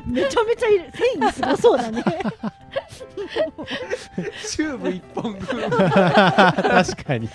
[0.06, 0.92] めちゃめちゃいる。
[0.94, 2.04] 繊維すごそうだね
[4.48, 5.70] チューブ一本分。
[5.70, 7.30] 確かに。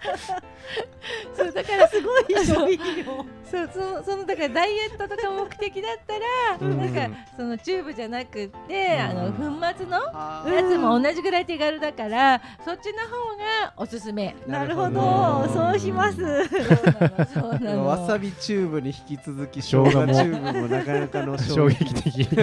[1.36, 3.04] そうだからすごい消費量
[3.50, 6.78] そうそそのだからダイエットとか目的だったら、うん。
[6.78, 9.42] なんかそのチューブじゃなくって、あの粉
[9.76, 14.36] 末のあやつも同じぐらい手軽だから、そっちの方がおすすめ。
[14.46, 15.48] なるほど。
[15.52, 16.18] そうします。
[17.34, 17.86] そうなの。
[17.88, 22.28] わさびチューブに引き続き生生姜チューブもなかなかの衝衝撃的。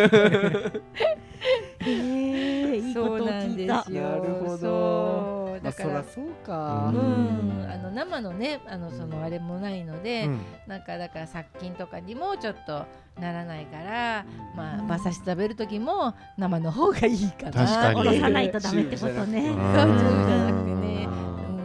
[1.79, 4.01] えー、いいことをそうなん聞いたですよ。
[4.03, 5.89] なるほどだから。
[5.89, 6.91] そらそうか。
[6.93, 7.59] ううん。
[7.59, 10.41] ん、あの生のねあのそのあれもないので、うん。
[10.67, 12.85] なんかだから殺菌とかにもちょっと
[13.19, 17.51] ならないから、まあうん馬刺し食べる時も生の方がいいかな。
[17.51, 17.99] 確かに。
[17.99, 19.55] おろさないとダメってことね。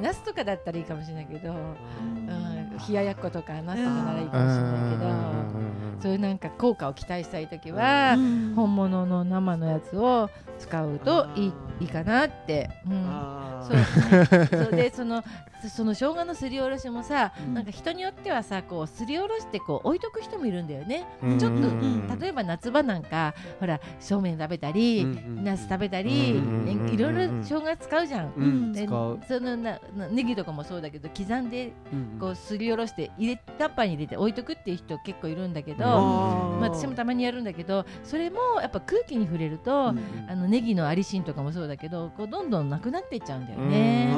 [0.03, 1.57] ナスとかだったらいいかもしれないけど、うん。
[1.57, 8.53] うん、冷ややっことかナスとかならいいかもしれないけど、そういうなんか効果を期待したい時は、うん。
[8.55, 12.71] 本物の生のやつを使うといいいいかなって。
[12.87, 13.05] うん。
[13.07, 14.73] あそうーそう。
[14.73, 15.23] でその
[15.69, 17.55] その生姜のすりおろしもさ、うん。
[17.55, 21.39] なんか人によってはさこうすりおろしてこう置いとく人もいるんだよね、うん。
[21.39, 21.65] ちょっと、うん。
[21.65, 21.69] う
[22.15, 22.19] ん。
[22.19, 25.07] 例えば夏場なんかほらそうめん食べたり、
[25.43, 26.65] ナス食べたり、うん。
[26.65, 28.33] ねいろいろ生姜使うじゃん。
[28.37, 28.73] うん。
[28.73, 29.21] で使う。
[29.29, 32.19] そのななネギとかもそうだけど刻んでうん。
[32.19, 44.15] こうすりおろして入れタッパーに入れて置いとくっていう人結構いるんだけど、まあ、私もたまにやるんだけどそれもやっぱ空気に触れると、うんあのネギのアリシンとかもそうだけどこうどんどんなくなっていっちゃうんだよね。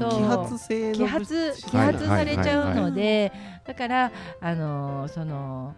[0.00, 3.32] 揮発性の揮発揮発されちゃうので、
[3.66, 5.74] だからあのーその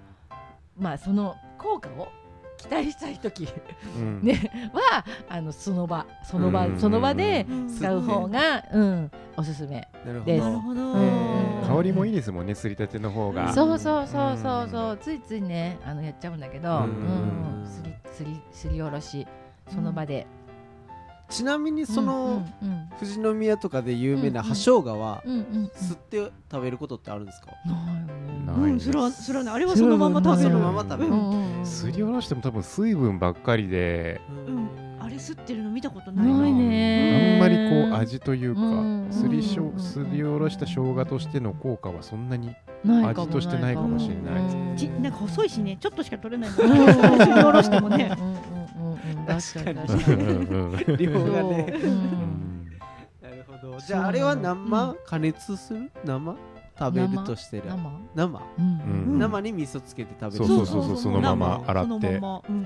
[0.78, 2.08] まあその効果を
[2.68, 3.48] 期待したい時。
[3.96, 4.20] うん。
[4.22, 4.70] ね。
[4.72, 6.06] はあのその場。
[6.24, 6.78] その場うん。
[6.78, 7.68] その場でうん。
[7.68, 9.88] 使う方が、うん、おすすめ。
[10.04, 10.44] なるほです。
[10.44, 11.76] どなるほど、うん。
[11.76, 13.52] 香りもいいですもんねすりたての方が。
[13.52, 14.98] そうそうそうそうそう。
[14.98, 19.26] ついついねあのやっちゃうんだけど、ううんん、すりすりすりおろし。
[19.68, 20.26] その場で、
[21.32, 22.46] ちなみにその
[23.00, 27.46] 富士宮とかで有名なうん葉生姜は吸って食べることってあるんですか？
[28.46, 30.50] ないうん、それはそれはねあれはそのまま食べる。
[30.50, 31.66] そのまま食べる。
[31.66, 34.68] すりおろしても多分水分ばっかりでうん。
[35.00, 36.26] あれ吸ってるの見たことない。
[36.26, 37.56] ないねあんまり
[37.90, 44.76] こう味というかうんすりしょうんすりおろした生姜としての効果はそんなにないかも味としてないかもしれないうん。
[44.76, 45.76] ちなんか細いしね。
[45.80, 46.68] ちょっとしか取れないすり
[47.44, 48.10] おろしてもね
[49.26, 50.96] 確かに。
[50.96, 51.74] 量がね。
[53.20, 55.90] なるほどじゃああれは生加熱する？
[56.04, 56.36] 生？
[56.78, 57.64] 食べるとしてる。
[57.66, 58.00] 生？
[58.14, 58.42] 生？
[58.58, 58.64] うん。
[58.64, 59.18] うん。
[59.18, 60.46] 生に味噌つけて食べる。
[60.46, 62.16] そうそうそうそのまま洗って。
[62.16, 62.20] っ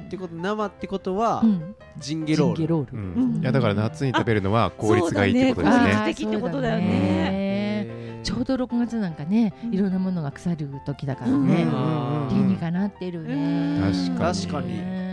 [0.09, 1.75] てこと生ってことはうん。
[1.99, 3.41] ジンゲロール。
[3.41, 5.85] いやだから夏に食べるのは効率がいいってことですね。
[5.85, 8.21] 効率的ってことだよね。
[8.23, 11.47] ちょうど6月なんかねいろんなものが腐る時だからうん。
[11.47, 12.29] ねうん。
[12.31, 13.35] 理にかなってるね。
[13.35, 14.19] うん。
[14.19, 15.06] 確かに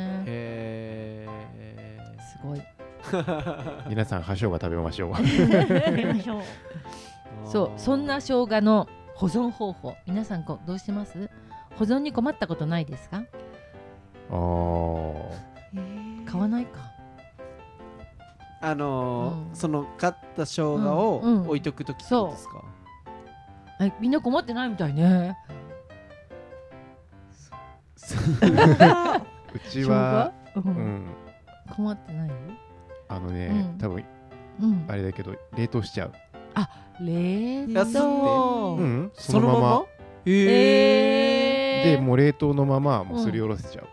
[2.46, 2.60] ごい。
[3.04, 5.12] ー 皆さん葉生姜食べましょう。
[5.14, 6.42] やりましょう。
[7.46, 9.96] そうそんな生姜の保存方法。
[10.08, 11.30] 皆さんこうどうしてます？
[11.78, 13.24] 保存に困ったことないですか？
[14.30, 15.32] あー。
[15.74, 16.26] へー。
[16.26, 16.80] 買わないか。
[18.62, 19.56] あのーうん。
[19.56, 21.48] その買った生姜をうんうん。
[21.48, 22.64] 置いとく時ってことですか、
[23.82, 25.38] えみんな困ってないみたいね。
[29.56, 29.60] う。
[29.70, 30.74] ちは、う、うん。
[30.74, 31.06] ん、
[31.76, 32.32] 困ってない？
[33.10, 33.78] あのね、うん。
[33.78, 34.06] 多分
[34.62, 34.86] うん。
[34.88, 36.14] あれだけど冷凍しちゃう。
[37.02, 38.00] 冷安って。
[38.00, 39.84] 凍うん、そのまま。
[40.26, 40.32] へ
[41.86, 43.88] ええでもう冷凍のままもうすりおろせちゃう。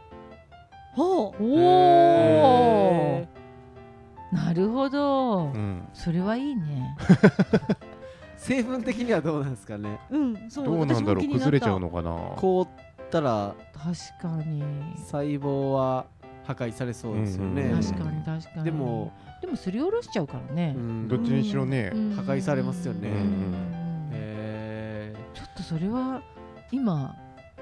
[0.94, 1.42] ほう。
[1.42, 3.26] おへ
[4.32, 6.96] おなるほど、うん、それはいいね。
[8.36, 9.98] 成分的にはどうなんですかね？
[10.10, 10.66] うんそう。
[10.66, 11.26] どうなんだろう？
[11.26, 12.10] 崩れちゃうのかな？
[12.36, 12.68] 凍っ
[13.10, 14.62] たら確かに。
[14.98, 16.04] 細胞は
[16.54, 18.64] 破壊されそうですよね、うん確かに確かに。
[18.64, 20.74] でも、でもすりおろしちゃうからね。
[20.76, 21.08] う、ん。
[21.08, 22.14] どっちにしろね、うん。
[22.14, 23.08] 破壊されますよね。
[23.08, 26.22] うんへちょっとそれは
[26.72, 27.14] 今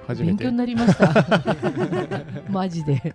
[0.09, 0.57] 勉強に。
[0.57, 1.12] なりました。
[2.48, 3.14] マジで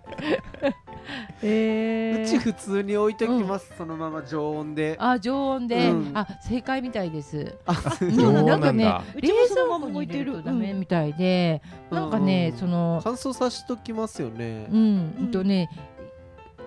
[1.42, 4.96] えー、ーうち普通に置いときます、そのまま常温で。
[4.98, 6.10] あ常温で、うん。
[6.14, 7.56] あ正解みたいです。
[7.66, 8.84] あ常温なんかね
[9.14, 12.58] 冷蔵庫にま置いてるダメみたいで、なんかね、うん。
[12.58, 14.66] その乾燥さしときますよね。
[14.70, 15.30] うん、うん。
[15.30, 15.70] とね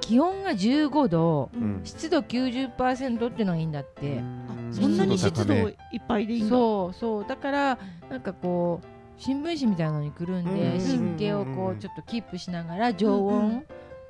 [0.08, 1.82] 気温が15度うん。
[1.84, 4.70] 湿度90%っていうのがいいんだって、うん。
[4.72, 5.76] そんなに湿度いっ
[6.08, 6.50] ぱいでいいんだ。
[6.50, 7.26] そうそう。
[7.28, 10.80] だからなんかこう新聞紙みたいなのにくるんで、うん。
[10.80, 13.65] 湿気をこうちょっとキープしながら常温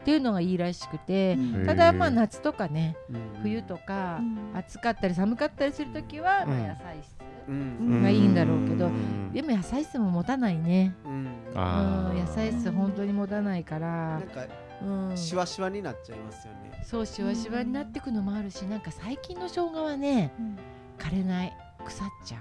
[0.08, 1.66] っていうのがいいらしくて、うん。
[1.66, 3.42] ただまあ夏とかねうん。
[3.44, 4.58] 冬とかうん。
[4.58, 6.50] 暑かったり寒かったりするときは、うん。
[6.50, 7.18] まあ、野菜室、
[7.50, 8.02] うん。
[8.02, 9.34] がいいんだろうけどん。
[9.34, 11.28] でも野菜室も持たないね、うん。
[11.54, 13.88] 野菜室本当に持たないから。
[14.12, 14.46] なん、か
[14.82, 16.82] うん、シワシワになっちゃいますよね。
[16.86, 20.58] そうしわしわになってくのもあるしなんか最近の生姜はねうん。
[20.98, 21.54] 枯れない。
[21.84, 22.38] 腐っちゃ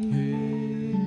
[0.00, 0.16] う、へへうー。
[0.16, 0.97] ん、だ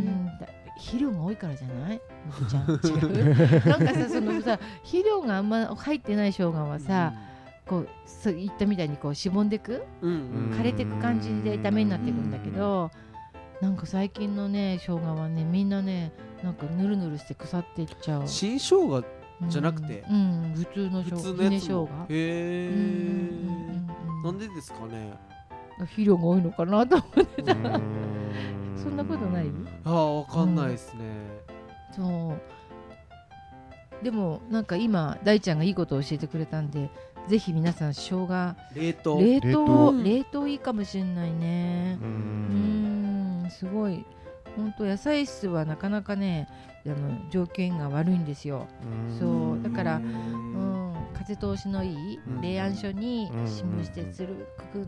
[0.77, 2.01] 肥料が多いからじゃない？
[2.49, 2.67] ちゃん。
[2.67, 7.13] なんかさそのさ肥料があんま入ってない生姜はさ、
[7.65, 9.83] こうそう言ったみたいにこうしぼんでく？
[10.01, 10.57] うんうん。
[10.57, 12.89] 枯れてく感じでダメになっていくんだけど
[13.61, 16.11] なんか最近のね生姜はねみんなね
[16.43, 18.27] なんかぬるぬるして腐っていっちゃう。
[18.27, 19.03] 新生姜
[19.47, 20.03] じゃなくて？
[20.09, 20.53] うん、うん。
[20.55, 21.89] 普通の生普姜通のやつも。
[21.89, 22.75] へうんうんえう
[23.51, 24.23] んうん。
[24.23, 25.13] なんでですかね？
[25.79, 27.53] 肥料が多いのかなと思ってた。
[27.53, 27.81] うん。
[28.75, 29.45] そんなことない？
[29.85, 31.01] ああわかんないですね。
[31.95, 32.33] そ
[34.01, 34.03] う。
[34.03, 36.89] でもなんか今大ちゃんがいいことを教えてくれたんで
[37.27, 38.55] ぜひ皆さん生姜。
[38.75, 39.19] 冷凍。
[39.19, 39.65] 冷冷凍。
[39.65, 41.97] 凍冷凍いいかもしれないね。
[42.01, 44.03] ううんんすごい。
[44.55, 46.49] 本当野菜室はなかなかね
[46.85, 48.67] あの条件が悪いんですよ。
[49.19, 49.61] そう。
[49.63, 50.30] だからうん、
[51.13, 52.41] 風通しのいいうん。
[52.41, 54.87] 冷暗所にうん新聞してつるくく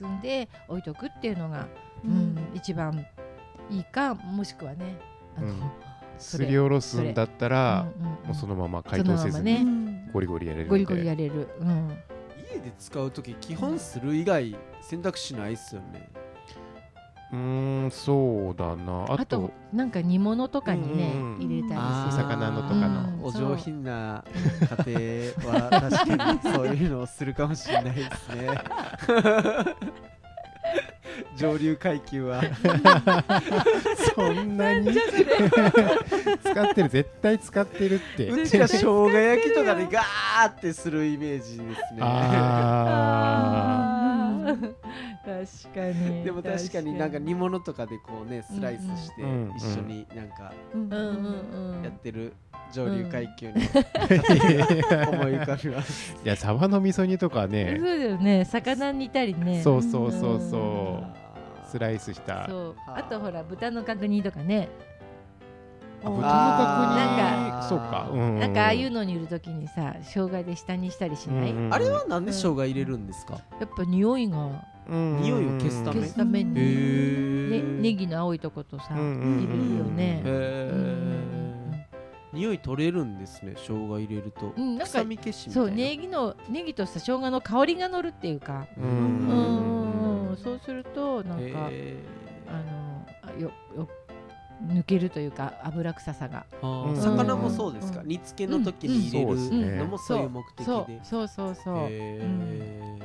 [0.00, 1.66] 包んで置いとくっていうのが、
[2.04, 3.06] ううんん、一番
[3.70, 4.98] いいかもしくはね
[5.36, 5.72] あの、
[6.18, 7.86] すりおろすんだったら、
[8.24, 9.84] もうそのまま解凍せずにね。
[10.14, 11.98] ゴリゴリやれるゴリゴリやれる、うん、
[12.52, 16.08] 家で使う時基本する以外選択肢ないっすよね
[17.34, 19.04] うーんそうだな。
[19.08, 21.34] ああととなんか煮物とかにね、うん。
[21.34, 21.80] うん入れたり
[22.12, 22.16] す。
[22.16, 23.00] る魚のとかの。
[23.00, 24.22] うんお上品な
[24.86, 28.48] 家庭は確かにそういうのをするかもしれないですね。
[31.36, 32.42] 上流階級は。
[34.14, 34.92] そんなに？
[34.92, 38.28] 使ってる絶対使ってるって。
[38.28, 41.70] うちが生姜焼きとかでガーってするイメージですね。
[42.00, 43.83] ああー
[45.24, 49.22] 確かにでも確かになんか煮物とかでこうねスライスして
[49.56, 51.82] 一緒になんかうんうんうんうん。
[51.82, 52.34] やってる
[52.72, 53.64] 上流階級の家
[54.90, 56.14] 庭思い浮かびます。
[56.22, 58.44] ーいやサバの味噌煮とかそうねだよね。
[58.44, 59.62] 魚煮たりね。
[59.62, 60.36] そうそうそうう。
[60.36, 60.50] ん。
[60.50, 61.02] そ
[61.66, 62.46] うスライスした。
[62.48, 62.76] そう。
[62.86, 63.02] あ。
[63.04, 64.68] とほら豚の角煮とかね。
[66.04, 68.10] あ豚のなん角煮そうか。
[68.12, 73.40] うんなんかああいうのにいるときにさ生姜で下にしたりしない、あれはなんで生姜入れるんですか？
[73.58, 76.00] やっぱ匂いがうん匂いを消すため。
[76.00, 77.50] 消すためへに、ー。
[77.50, 80.22] ね、ネギの青いとことさ、うんうんうん入れるよね、
[82.32, 84.52] 匂い取れるんですね生姜入れると。
[84.56, 85.68] うんなんか臭み消しみたいな。
[85.68, 88.66] そうネギのネギとさ生姜の香りが乗るっていうか。
[88.76, 90.36] ううんんうん。
[90.36, 91.96] そうするとなんかへ
[92.48, 93.88] あのあよよ
[94.66, 96.44] 抜けるというか油臭さが。
[96.60, 98.00] 魚もそうですか？
[98.00, 98.08] うん。
[98.08, 99.26] 煮付けの時に入
[99.60, 103.04] れるのもそういう目的そうでそうそうそう、へー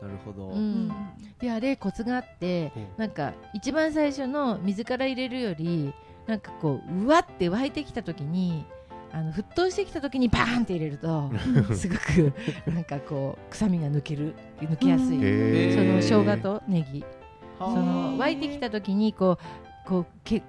[0.00, 0.48] なるほど。
[0.48, 0.90] うん。
[1.38, 5.92] であれコツがあってうんなんか一番最初の水から入れるより
[6.26, 8.64] なんかこううわって湧いてきた時に
[9.12, 11.30] あの沸騰してきた時にバーンって入れると
[11.74, 12.32] すごく
[12.70, 16.02] なんかこう臭みが抜ける抜けやすい、うん。
[16.02, 17.04] その生姜とネギ。
[17.58, 20.42] その湧いてきた時にこうこうけ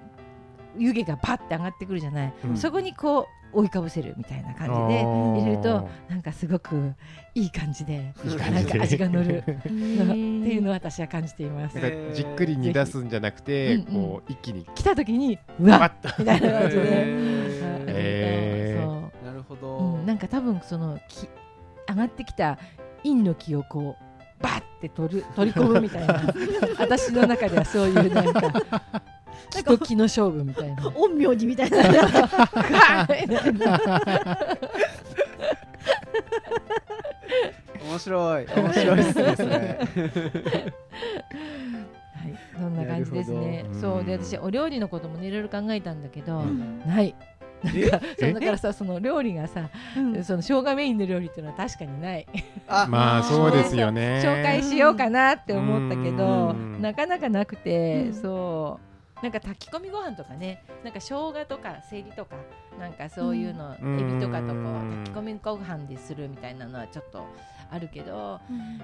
[0.76, 2.56] 湯気がパッて上がってくるじゃない、うん。
[2.56, 6.94] そこにこ覆いかぶせるみたいな感じで入れるとなんかすごく
[7.34, 8.74] いい感じでいい感じで。
[8.74, 9.38] なんか味が乗る。
[9.46, 11.78] っていうのを私は感じています。
[12.14, 13.84] じっくり煮出すんじゃなくて、うんうん。
[13.86, 16.82] こう一気に来た時にうわっみたいな感じで。
[17.86, 18.82] へー。
[18.82, 19.26] そう。
[19.26, 21.28] なるほうどん、なんか多分そのき
[21.88, 22.58] 上がってきた
[23.02, 26.22] 陰の気をこうバッて取る取り込むみたいな。
[26.78, 28.62] 私の中ではそういうなんか
[29.50, 30.90] 気と気の勝負みたいな。
[30.90, 31.78] 陰陽師みたいな。
[37.92, 38.46] 面白い。
[38.46, 39.78] 面白いっすね
[42.22, 43.66] はい、そんな感じですね。
[43.80, 46.80] そうでうん私お料理のこともねいろいろ考えたんだけど、うん。
[46.86, 47.14] ない。
[47.62, 50.24] なんかだからさその料理がさ、うん。
[50.24, 52.26] その生姜メインの料理っていうのは確かにない。
[52.68, 52.86] あ。
[52.90, 54.22] まあそうですよね。
[54.24, 56.80] 紹介しようかなって思ったけど、うん。
[56.80, 58.14] なかなかなくて、うん。
[58.14, 58.91] そう。
[59.22, 62.36] なんか炊き込みご飯とかね、なんか生姜とかセリとか、
[62.78, 64.00] なんかそういうの、うん。
[64.00, 65.04] エビとかとこううん。
[65.04, 67.24] 炊き込みご飯でするみたいなのはちょっと
[67.70, 68.40] あるけど、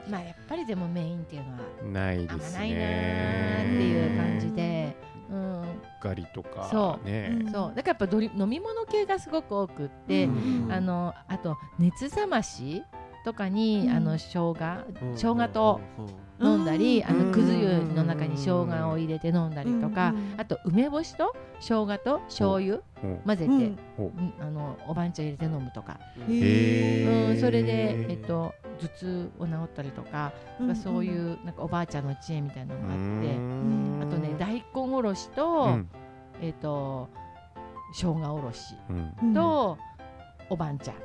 [0.09, 1.59] まあやっぱりでもメインっていうのは
[2.07, 4.97] ないですあんまないなーねっていう感じで、
[5.31, 5.65] うん、
[6.01, 7.07] ガリとかそう。
[7.07, 7.73] ねうんそう。
[7.75, 10.73] だからやっぱどり飲み物系がすごく多くって、うん。
[10.73, 12.85] あのあと熱冷まし
[13.25, 13.91] とかに、うん。
[13.91, 14.55] あの生姜
[15.03, 15.15] うん。
[15.15, 23.07] 生姜とうん飲んだり、あうんのくず湯の中に生姜を入れて飲んだりとか、うんあと梅干しと生姜と醤油う。
[23.07, 23.73] ん混ぜて、
[24.41, 33.37] あのおばん茶入れて飲むとか、うんそれで、えっと、頭痛を治ったりとか、うんそういうなんかおばあちゃんの知恵みたいなのがあって。
[33.37, 34.01] うん。
[34.03, 35.89] あとね大根おろしと、うん。
[36.41, 37.09] えっ、と
[37.93, 38.75] 生姜おろし
[39.35, 39.79] と、
[40.51, 40.97] おばんちゃん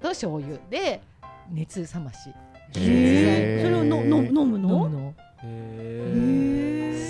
[0.00, 1.02] と醤油で
[1.50, 2.30] 熱冷まし
[2.72, 5.14] それをのの飲む飲の。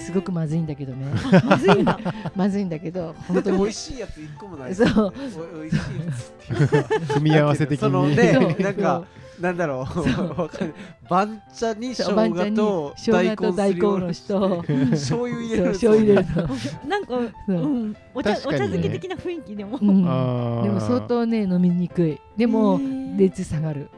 [0.09, 1.05] すごくまずいんだけどね。
[1.12, 1.99] ー まずいんだ。
[2.35, 3.14] まずいんだけど。
[3.27, 4.75] 本当美味しいやつ一個もない。
[4.75, 4.88] そう。
[4.88, 7.07] お美味しいやつっていう。
[7.14, 8.62] 組み合わせ的にそのね そう。
[8.62, 9.05] なんか
[9.38, 9.92] なんだろう。
[9.92, 10.29] そう。
[10.29, 10.75] わかんない。
[11.11, 16.42] 番茶に生姜と生姜と大根おろしと醤油入れる醤油入れる。
[16.42, 17.33] の、なんかそう。
[17.49, 17.97] うん。
[18.14, 19.79] お茶お茶漬け的な雰囲気でも。
[19.79, 22.18] でも相当ね飲みにくい。
[22.37, 23.90] でも熱下がる。
[23.92, 23.97] うん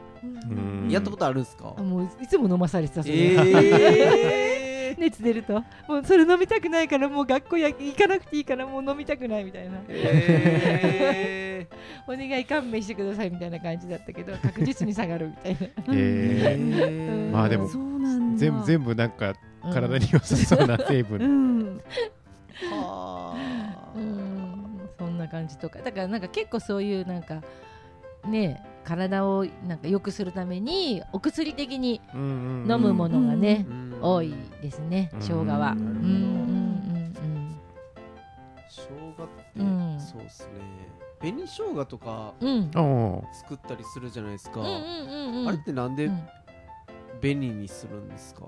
[0.89, 1.73] やったことあるんですか？
[1.77, 5.53] あもういつも飲まされてたそれ、え 熱出ると。
[5.87, 9.77] もうそれ飲みたくないからもう学校や行かなくていいからもう飲みたくないみたいな。
[9.87, 11.67] え
[12.07, 15.93] お願い勘弁してくださいみたいな感じだったけど確実に下がるみたいな。
[15.93, 17.25] へー。
[17.27, 17.31] うん。
[17.31, 18.37] まあでもそうなんだ。
[18.39, 19.73] 全部全部なんかうん。
[19.73, 21.81] 体に良さそうな成う分ん。
[22.71, 23.93] はあ。
[23.95, 24.89] うん。
[24.99, 25.79] そんな感じとか。
[25.79, 27.41] だからなんか結構そういうなんか
[28.27, 33.99] ね体をなんか良くするためにお薬的に飲むものがね、うん。
[34.01, 35.71] 多いですね生姜は。
[35.77, 37.55] ううんんうん。
[38.69, 38.81] 生
[39.15, 40.89] 姜って、うんそうですね。
[41.21, 42.69] 紅生姜とかうん。
[43.31, 45.47] 作ったりするじゃないですか、うんうんうんうん。
[45.47, 46.27] あれってなんでうん。
[47.21, 48.41] 紅にするんですか、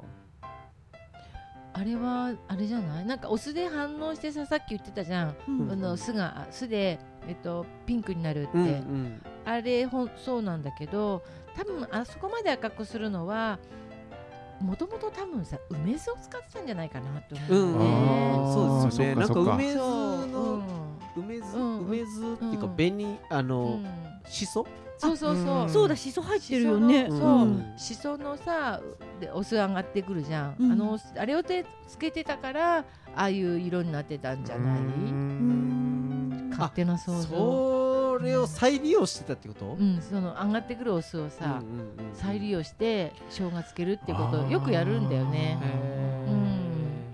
[1.76, 3.06] あれはあれじゃない？
[3.06, 5.72] なんかお酢で反応してささっき言ってたじゃん、うん。
[5.72, 9.22] あの酢があ酢で、えっと、ピンクになるって、うんうん。
[9.46, 11.24] あれほんそうなんだけど
[11.56, 13.60] 多分あそこまで赤くするのは
[14.62, 17.74] もともと多分さ梅酢を使ってたんじゃないかなと思うん
[18.48, 18.54] うん。
[18.54, 19.16] そうですよね。
[19.16, 20.28] なんか梅酢そう。
[20.28, 20.64] の
[21.18, 22.76] 梅酢、うん梅酢っていうかうん。
[22.76, 23.86] 紅あうんの、うん
[24.28, 24.66] しそ
[24.98, 25.62] そうそうそう。
[25.64, 25.70] うん。
[25.70, 27.06] そうだしそ入ってるよね。
[27.06, 27.74] しそううん。
[27.78, 28.82] しそのさ
[29.20, 30.72] でお酢上がってくるじゃん、うん。
[30.72, 32.84] あのあれをてつけてたからあ
[33.16, 34.80] あいう色になってたんじゃない？
[36.52, 37.28] 勝手な想像。
[38.18, 45.58] それを再利用してたってこと、うんその上がってくるお酢をさ、うんうんうん再利用して生姜つけるっていうことをよくやるんだよね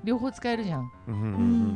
[0.09, 0.91] 両方使えるじゃん。
[1.07, 1.13] うん。
[1.13, 1.21] うん。
[1.21, 1.27] う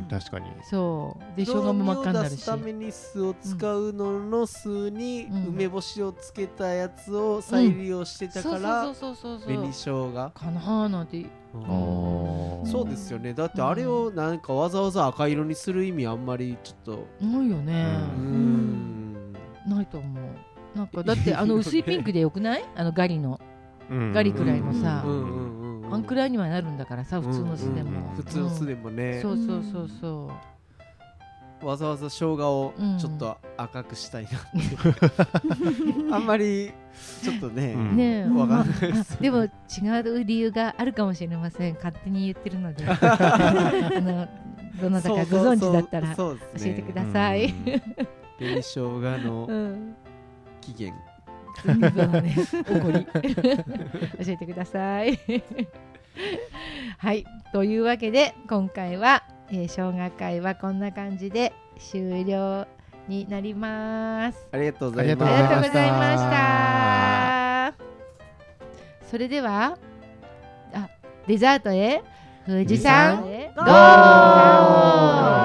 [0.04, 0.46] ん確かに。
[0.62, 1.36] そう。
[1.36, 2.44] で生姜も真っ赤になるし。
[2.44, 9.48] ために酢を使うのの酢にうん梅干しをつけたやつを再利用してたからそうそうそうそうそう。
[9.48, 10.12] 紅生姜。
[10.34, 11.24] かなーなんて。
[11.54, 13.32] そうですよね。
[13.34, 17.84] だってあれをなんかわざわざ赤色にする意味あんまりちょっとないよね、
[18.16, 19.12] うーん。
[19.30, 19.32] ん
[19.68, 20.22] ないと思う。
[20.76, 22.64] なんかだってあの薄いピンクでよくない？
[22.74, 23.40] あのガリの。
[23.88, 24.12] うん。
[24.12, 25.04] ガリくらいのさ。
[25.06, 25.53] うんうんうんうん
[25.90, 28.14] あんくらいにはなるんだからさ普通の酢でも、うんうんうん。
[28.16, 29.20] 普通の酢でもね。
[29.20, 30.30] そうそうそうそ
[31.62, 32.98] わざわざ生姜をうん。
[32.98, 34.38] ちょっと赤くしたいなって。
[36.12, 36.72] あんまり
[37.22, 37.96] ちょっとねううん。
[37.96, 38.28] ねえ。
[38.28, 39.48] わかんないあ でも違
[40.00, 41.74] う理由があるかもしれません。
[41.74, 42.84] 勝手に言ってるので。
[42.88, 44.28] あの
[44.80, 46.70] どなたかご存知だったら教そうそうそうですね。
[46.70, 47.52] えてください。
[48.38, 49.94] 紅生姜のうん
[51.62, 52.34] 起源そうだね、
[52.68, 53.06] 怒り
[54.26, 55.18] 教えてください。
[56.98, 62.66] はい、というわけで今回は、えー、生姜会はこんな感じで終了
[63.08, 64.48] になります。
[64.52, 67.74] ありがとうございますありがとうございました。
[69.10, 69.78] それでは、
[70.72, 70.88] あ、
[71.26, 72.02] デザートへ
[72.46, 75.43] 富士山ゴー。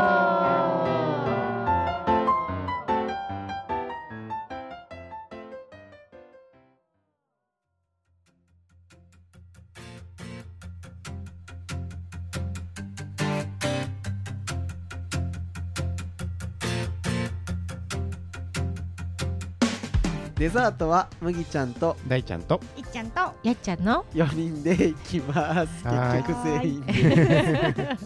[20.50, 25.84] デザートは麦ちゃんと大ちゃんといっちゃんとやっちゃんの4人で行きます。
[25.84, 26.94] 結局全員で。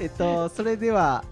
[0.00, 1.24] えっとそれでは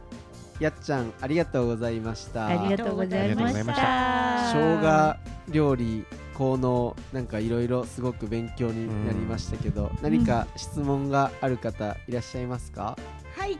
[0.60, 2.46] やっちゃんありがとうございました。
[2.46, 4.52] ありがとうございました。
[4.52, 5.16] 生姜
[5.48, 12.96] 料理効能なんかいろいろすごく勉強になりましたけど、何か質問がある方いらっしゃいますか、
[13.36, 13.58] はい。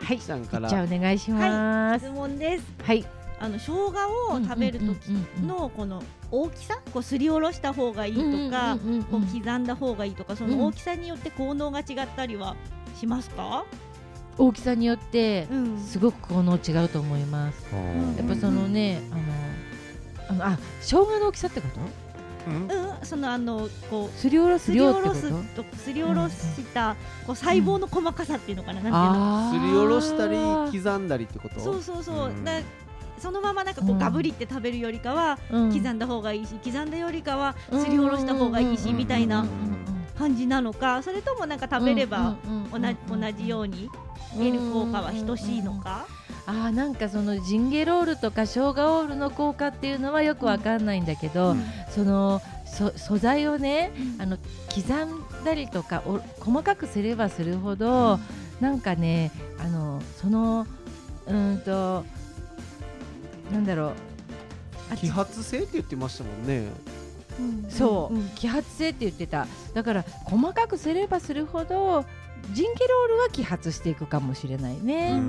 [0.00, 0.68] はい、ちゃんから。
[0.68, 2.06] じゃあお願いします。
[2.06, 2.64] 質問です。
[2.82, 3.06] はい。
[3.44, 3.90] あの生姜
[4.30, 5.10] を食べる時
[5.42, 8.78] のこの大きさこうすりおろした方がいいとか
[9.10, 12.56] こう刻んだ方がいいとかその大きさによって効能が違ったりは
[12.98, 13.64] しますか、
[14.38, 15.78] 大きさによってうん。
[15.78, 17.66] すごく効能違うと思います。
[17.74, 18.16] ん。
[18.16, 19.02] やっぱそのね、
[20.28, 21.80] あのあのあ生姜の大きさってこと？
[22.50, 22.68] うん。
[22.68, 25.10] うん、そのあのこうすりおろすすり量ってこと？
[25.10, 29.68] おろすとすりおろしたこう細胞の細かさっていうのかな、なんていうの？
[29.68, 30.36] すりおろしたり
[30.82, 31.60] 刻んだりってこと？
[31.60, 32.44] そうそうそう、うん。
[32.44, 32.60] だ
[33.24, 33.98] そのままなんかこううん。
[33.98, 35.72] ガブリって食べるよりかはうん。
[35.72, 39.46] 刻んだ方がいいし刻んだよりかはすりおろした方がいいしみたいな
[40.18, 42.36] 感じなのかそれともなんか食べれば
[42.70, 43.88] 同じ同じように
[44.34, 46.06] 得る効果は等しいのか？
[46.46, 51.56] あーなんかそのジンゲロールとか生姜オールの効果っていうのはよくわかんないんだけど、
[51.88, 54.36] そのそ素材をねあの
[54.68, 58.20] 刻んだりとかお細かくすればするほど、
[58.60, 60.66] なんかねあのその
[61.26, 62.04] うーんと
[63.52, 63.92] なんだろう。
[64.90, 66.68] あ揮発性って言ってましたもんね。
[67.68, 69.46] そう、ん揮発性って言ってた。
[69.72, 72.04] だから細かくすればするほど
[72.52, 75.12] ジンゲロールは揮発していくかもしれないね。
[75.12, 75.20] うう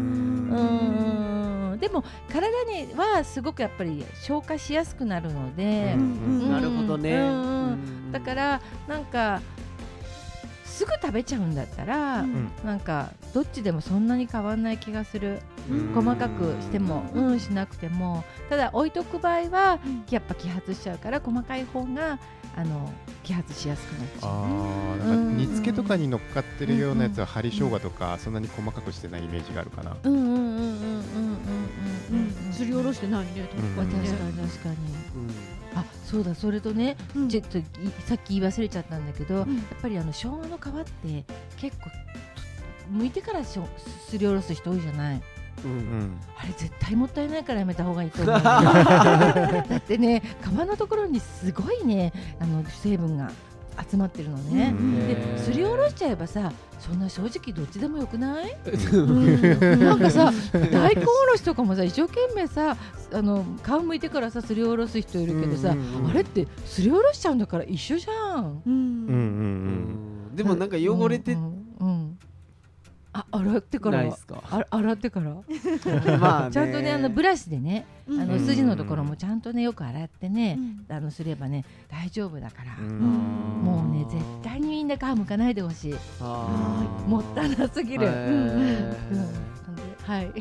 [1.76, 8.12] んでも体にはすごくやっぱり消化しやすくなるので、うんなるほどね、うんうんうん。
[8.12, 9.42] だからなんか
[10.76, 17.40] すぐ食べちゃうんだったら、うん、なんかどっちでもそんなに変わんない気がする、うん、細かくしてもうん。
[17.40, 18.26] しなくても。
[18.50, 22.20] ただ置いとく場合は、やっぱ揮発しちゃうから細かい方が
[22.58, 22.92] あの
[23.24, 29.96] 揮発しやすくなっちゃう、ね、あなんか煮付けとかに乗っかってるようなやつは針生姜とかそんなに細かくしてないイメージがあるかな。
[30.04, 30.76] うんうんうんうんうんうん
[32.12, 32.54] うんうん。
[32.54, 34.76] すりおろしてないねに確かに確かに、
[35.16, 35.65] うん。
[35.76, 37.30] あそうだそれとねうん。
[37.30, 37.64] ちょっとい
[38.06, 39.56] さっき言い忘れちゃったんだけど、うん。
[39.58, 41.26] やっぱりあの生姜の皮って
[41.58, 41.90] 結構
[42.98, 43.68] 剥いてからしょ
[44.10, 45.22] すりおろす人多いじゃない？
[45.64, 46.20] うんうん。
[46.38, 53.32] あれ絶対もったいないからやめた方がいいと思う だってね皮のところにすごいねあの成分が
[53.90, 55.08] 集まってるのね、うん。
[55.08, 58.56] ですりおろしちゃえばさそんな正直どっちでもよくない、
[58.94, 59.80] うん。
[59.80, 60.32] なんかさ
[60.72, 62.78] 大根おろしとかもさ一生懸命さ
[63.12, 65.76] あの皮むいてからさすりおろす人いるけどさ、
[66.10, 68.62] あれってすりおろしちゃうんだから一緒じゃん。
[68.66, 68.74] うん。
[68.74, 70.36] うんうんうん。
[70.36, 71.38] でもなんか汚れて
[73.18, 73.98] あ洗ってから？
[74.00, 74.44] ないですか？
[74.52, 75.36] あ洗ってから？
[76.20, 76.52] まあね。
[76.52, 80.60] ちゃんとねあのブラシでねあのうん筋のところもちゃんとねよく洗ってね
[80.90, 80.96] うん。
[80.96, 83.00] あのすればね大丈夫だからうん。
[83.64, 85.96] もうね絶対にみんな皮むかないでほしい。
[87.08, 88.06] もったいなすぎる
[90.06, 90.32] はい。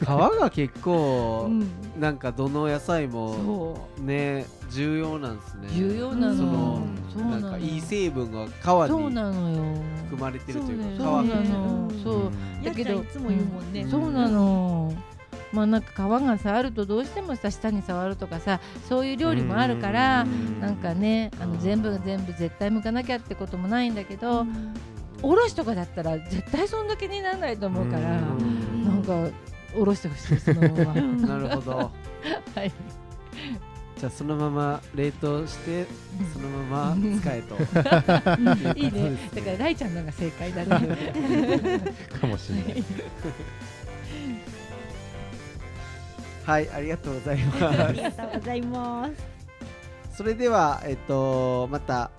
[0.00, 1.68] 皮が結構うん。
[2.00, 5.68] なんかどの野菜もそね重要なんですね。
[5.68, 6.86] う重要なの。
[7.12, 12.64] そのななんのかいい成分が皮に含まれてるというか皮そうながそう。
[12.64, 13.90] やっちゃんいつも言うもんね、うん。
[13.90, 14.94] そうなの。
[15.52, 20.60] まあなんか皮がさあるとどうしてもさ舌に触るとかさそういう料理もあるからうん。
[20.60, 24.46] なんかねあの全部が全部絶対剥かなきゃってこともないんだけど、
[25.22, 28.84] おろしとかだったら絶対そんだけにならないと思うから、うん。
[28.84, 29.30] なんか
[29.76, 30.94] おろしてほしいそのまま。
[31.26, 31.76] なるほど。
[32.54, 32.72] はい。
[33.98, 35.86] じゃあそのまま冷凍して
[36.32, 37.56] そのまま使えと。
[38.78, 39.16] いいね。
[39.34, 40.98] だからライちゃんのが正解だね。
[42.20, 42.84] かもしれない。
[46.44, 49.14] はいありがとうございあまりがとうございます。
[50.12, 50.16] す。
[50.18, 52.10] それではえっとまた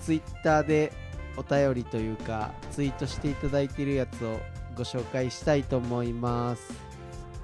[0.00, 0.92] ツイッターで
[1.36, 4.38] お便りというかツイートしていただいているやつを
[4.76, 6.72] ご紹介したいと思います。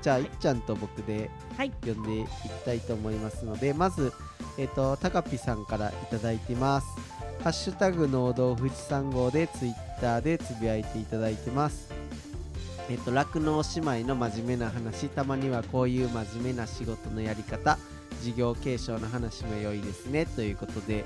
[0.02, 1.72] じゃあいっちゃんと僕ではい。
[1.84, 2.28] 読んでいき
[2.64, 4.12] たいと思いますのでまず
[4.58, 6.86] えっとたかぴさんからいただいてます。
[7.42, 11.92] ハッシュタグ農道富士山号でツイッターでつぶやいていただいてます。
[12.88, 17.78] えっと酪農姉妹の真面目な話たまにはこういう真面目な仕事のやり方
[18.22, 21.04] 事業継承の話も良いですねということで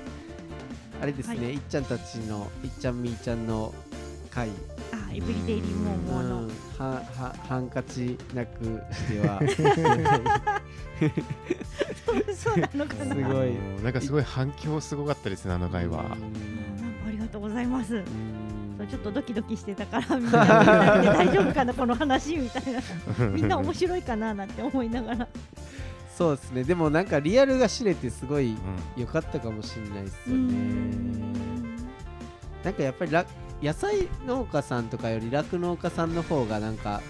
[1.01, 1.55] あれですね、、はい。
[1.55, 3.73] っちゃんたちのいっちゃんみーちゃんの
[4.29, 4.49] 会。
[4.91, 6.41] あエブリデイリーモーモーの。
[6.43, 9.41] うんははハンカチなくしては。
[12.35, 13.15] そうなのかな。
[13.15, 13.49] すごい。
[13.49, 16.03] うんなんかすごい反響すごかったですねあの回は。
[16.03, 18.03] うんなんかありがとうございます。
[18.89, 22.79] ちょっとドキドキしてたからみんなみんなで大丈夫かなこの話みたいな。
[23.29, 25.27] みんな面白いかななんて思いながら
[26.17, 26.63] そうですね。
[26.63, 28.57] でもなんかリアルが知れてすごいうん。
[29.01, 30.53] 良かったかもしれないですうよね。
[30.53, 31.75] ん。
[32.63, 33.25] なんかやっぱりら
[33.61, 37.01] 野菜農家さんとかより酪農家さんの方がなんか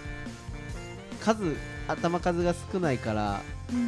[1.20, 1.56] 数
[1.88, 3.40] 頭数が少ないから、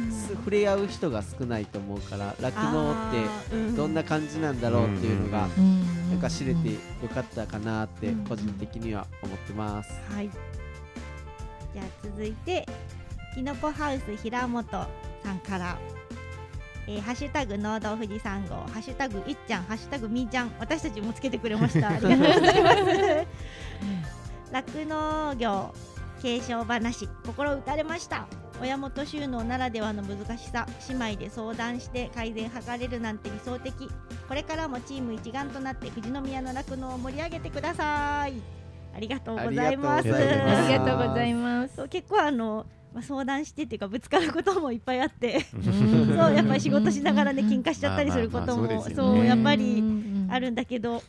[0.09, 6.09] す触れ合う人が少ないと思うから酪農ってどんな感じなんだろうっていうのがうん。
[6.09, 6.77] なんか知れてよ
[7.13, 8.25] かったかなってうん。
[8.25, 9.91] 個人的には思ってます。
[10.11, 10.29] はい。
[11.73, 12.67] じゃあ続いて
[13.35, 14.87] きのこハウス平本
[15.23, 15.77] さんから。
[16.87, 21.89] えーハッシュタグ農道富士山号ハッシュタグいっちゃんハッシュタグみーちゃん私たちもつけてくれました。
[21.93, 23.27] ありがとうございます。
[24.51, 25.73] 酪農業
[26.21, 28.27] 継承話心打たれました。
[28.61, 33.73] 親元収納ならではの難しさ姉妹で相談して改善図れるなんて理想的。
[34.27, 38.33] これからもチーム一丸となって富士宮の酪農を盛り上げてください。
[38.93, 40.13] ありがとうございます。
[40.13, 41.87] ありがとうございます。
[41.87, 45.45] 結構あの、まあ、相談してっていうかぶつかることもいっぱいあって。
[45.53, 46.07] うん。
[46.17, 49.83] そうやっぱり仕事しながらね喧嘩しちゃったりすることもそうやっぱり
[50.29, 51.01] あるんだけど、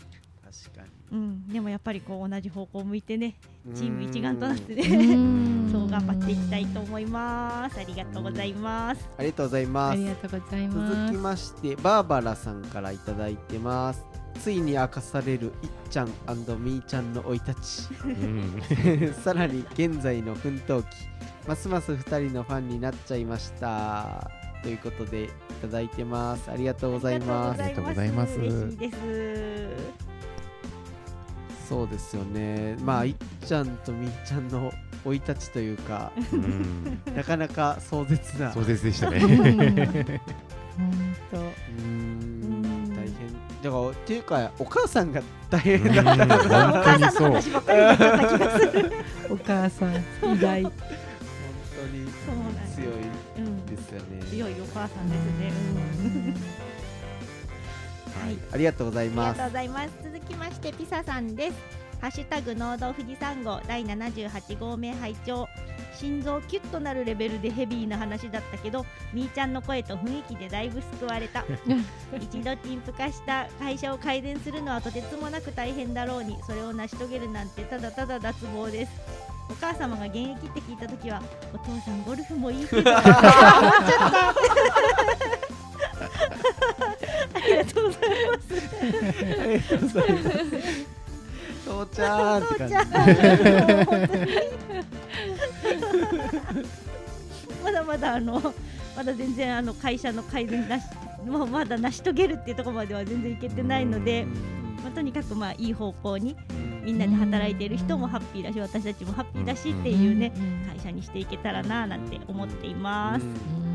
[0.43, 4.83] 確かうん、でもやっぱりこう同じ方向を向いてねにチーム一丸となってね。
[4.83, 5.69] うん。
[5.73, 7.79] そう頑張っていきたいと思います。
[7.79, 9.09] ありがとうございます。
[9.19, 9.93] ありがとうございます。
[9.93, 10.05] あり。
[10.07, 14.12] がとうござい続きましてバーバラさんからいただいてます。
[14.41, 17.95] ついに明かされるいっちゃんみーちゃんの生い立ち。
[18.05, 18.63] うん。
[19.23, 20.89] さらに現在の奮闘期
[21.47, 24.31] ますます2人のファンになっちゃいました。
[24.63, 25.29] ということでい
[25.61, 26.51] ただいてます。
[26.51, 27.63] ありがとうございます。
[27.63, 28.39] ありがとうございます。
[28.39, 28.97] 嬉しいです。
[31.69, 32.77] そうですよね。
[32.83, 33.15] まあいっ
[33.45, 34.73] ちゃんとみーちゃんの
[35.05, 37.01] 生い立ちというかうん。
[37.15, 38.53] なかなか壮絶な。
[38.53, 39.21] 壮絶でしたね。
[39.27, 40.21] 本
[41.31, 41.39] 当。
[41.39, 42.42] うーん
[43.63, 46.13] だからっていうかお母さんが大変だった。
[46.13, 47.31] うん本当にそう。
[47.31, 48.93] 話ばっかりだった気がする。
[49.31, 52.07] お母さん意外本当に
[52.75, 52.93] 強い
[53.37, 53.91] うんです。
[53.91, 55.53] よね強いお母さんですね、
[56.05, 56.35] うん。
[58.25, 58.39] はい。
[58.53, 59.91] ありがとうございありますがとうございます。
[60.03, 61.57] 続きましてピサさんです。
[62.01, 65.47] ハッシュタグ農道富士山号第78号目拝聴
[65.99, 71.45] 心臓キュッとなるレベルでヘビーな話だったけどみーちゃんの声と雰囲気でだいぶ救われた。
[72.21, 78.93] 一度陳腐化した会社を改善するのはとてつもなく大変だろうにそれを成し遂げるなんてただただ脱帽です。
[79.51, 81.23] お母様が現役って聞いた時は
[81.53, 82.83] お父さんゴルフもいいけど。
[82.83, 84.29] って思っちゃった
[87.35, 88.39] ありがとうございま
[89.89, 90.03] す。
[91.65, 92.75] 父ちゃんって感じ。
[92.75, 94.27] じゃあもう本当に
[97.63, 98.55] まだまだあの
[98.97, 100.85] まだ全然あの会社の改善なし
[101.27, 104.27] もうまだ成し遂げるっていうところまでは全然いけてないので、
[104.83, 106.37] まあ、とにかくまあいい方向に
[106.85, 110.33] みんなで働いている人もハッピーだし私たちもハッピーだしっていうね
[110.69, 113.72] 会社にしていけたらななんて思っています。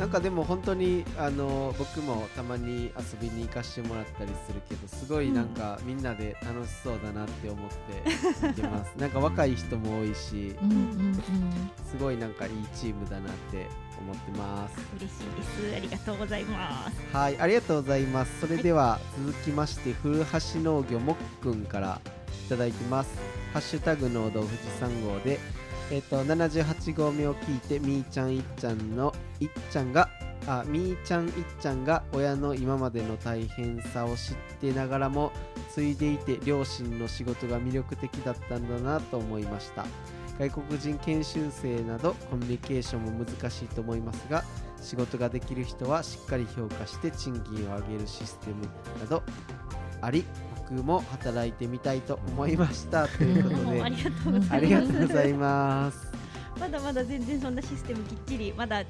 [0.00, 8.92] なんかでも本当にあの僕もたまに遊びに行かしてもらったりするけどすごいなんかみんなで楽しそうだなって思って見てます。
[8.96, 11.14] なんか若い人も多いしうんうん。
[11.84, 13.66] すごいなんかいいチームだなって
[14.00, 14.76] 思ってます。
[14.96, 15.76] 嬉しいです。
[15.76, 16.96] ありがとうございます。
[17.12, 18.40] はいありがとうございます。
[18.40, 22.00] それでは続きまして古橋農業もっくんから
[22.46, 23.10] いただいてます。
[23.52, 25.38] ハッシュタグ農道富士山号で
[25.90, 30.08] えっ、と78号目を聞いてみーちゃんいっちゃんのいっちゃんが
[30.46, 35.32] あみーちゃんいっちゃんが親の今までの大変さを知ってながらも
[35.68, 39.84] 継いでいて両親の仕事が魅力的だったんだなと思いました。
[40.40, 44.42] 外国人研修生などコミュニケーションも難しいと思いますが
[44.80, 48.62] 仕事ができる人はしっかり評価して賃金を上げるシステム
[48.98, 49.22] など
[50.00, 50.24] あり
[50.70, 53.08] 僕も働いてみたいと思いました。
[53.08, 56.12] ということで ありがとうございます。
[56.60, 58.84] まだまだ全然そんなシステムきっちりまだ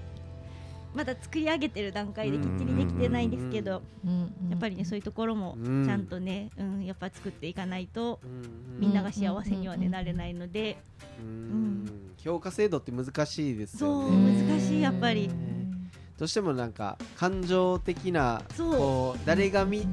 [0.95, 3.83] まだ作り上げてる段階できっちりできてないんですけど
[4.51, 5.85] やっぱりねそういうところもうん。
[5.87, 10.83] ちゃんとね、うん、やっぱ作っていかないとうんみんなが幸せにはねなれないので。
[11.21, 11.87] うん
[12.23, 15.31] 評価制度って難しいですそうよね難しいやっぱり
[16.21, 19.89] どうしてもなんか感情的なこう誰が見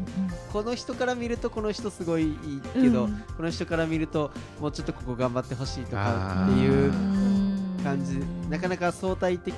[0.52, 3.24] この人から見るとこの人すごいいいけど、うん。
[3.38, 7.80] この人から見るともうちょっとここ頑張ってほしいとかっていううん。
[7.82, 8.20] 感じ
[8.50, 9.54] なかなか相対的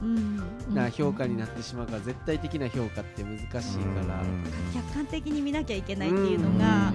[0.00, 0.42] うん
[0.74, 3.60] な評価になってしまうから絶対的な評価って難しいか
[4.08, 4.22] ら。
[4.72, 6.90] 客観的に見なきゃいけないっていうのが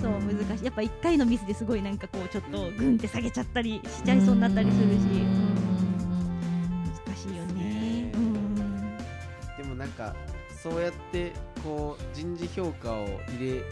[0.00, 0.64] そう難しい。
[0.64, 4.98] やっぱ1回のミスですごいなんかこうちょっとグンって下げちゃったりしちゃいそうになったりするし
[10.62, 11.32] そうやって
[11.64, 13.06] こう人事評価を
[13.36, 13.62] 入れ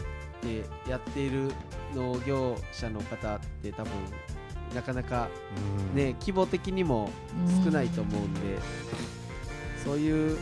[0.41, 1.51] てやっている
[1.95, 3.91] 農業者の方って多分
[4.75, 5.29] なかなか
[5.93, 7.09] ね規模的にも
[7.63, 8.39] 少ないと思うんで、
[9.83, 10.37] そういう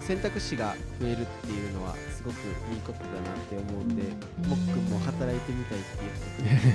[0.00, 2.36] 選択肢が増えるっていうのはすごく
[2.72, 4.50] いいことだなって思うんで、うん。
[4.50, 5.88] もっくんも働いてみたいって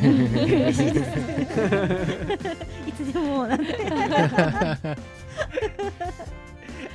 [0.04, 1.04] 言ってくれて嬉しいで。
[1.04, 1.10] す
[2.90, 3.78] いつでもなんて。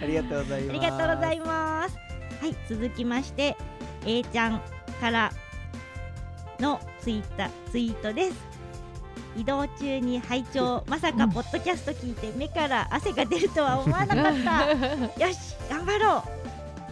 [0.02, 0.50] ありがとうご
[1.20, 2.01] ざいます
[2.42, 3.56] はい、続きまして、
[4.04, 4.60] A ちゃん
[5.00, 5.30] から
[6.58, 8.36] のツイッターツイートです。
[9.36, 14.72] 移動中に拝聴まさかポッドキャスト聞いて目から汗が出るとは思わなかった。
[15.24, 16.22] よし、頑張ろう。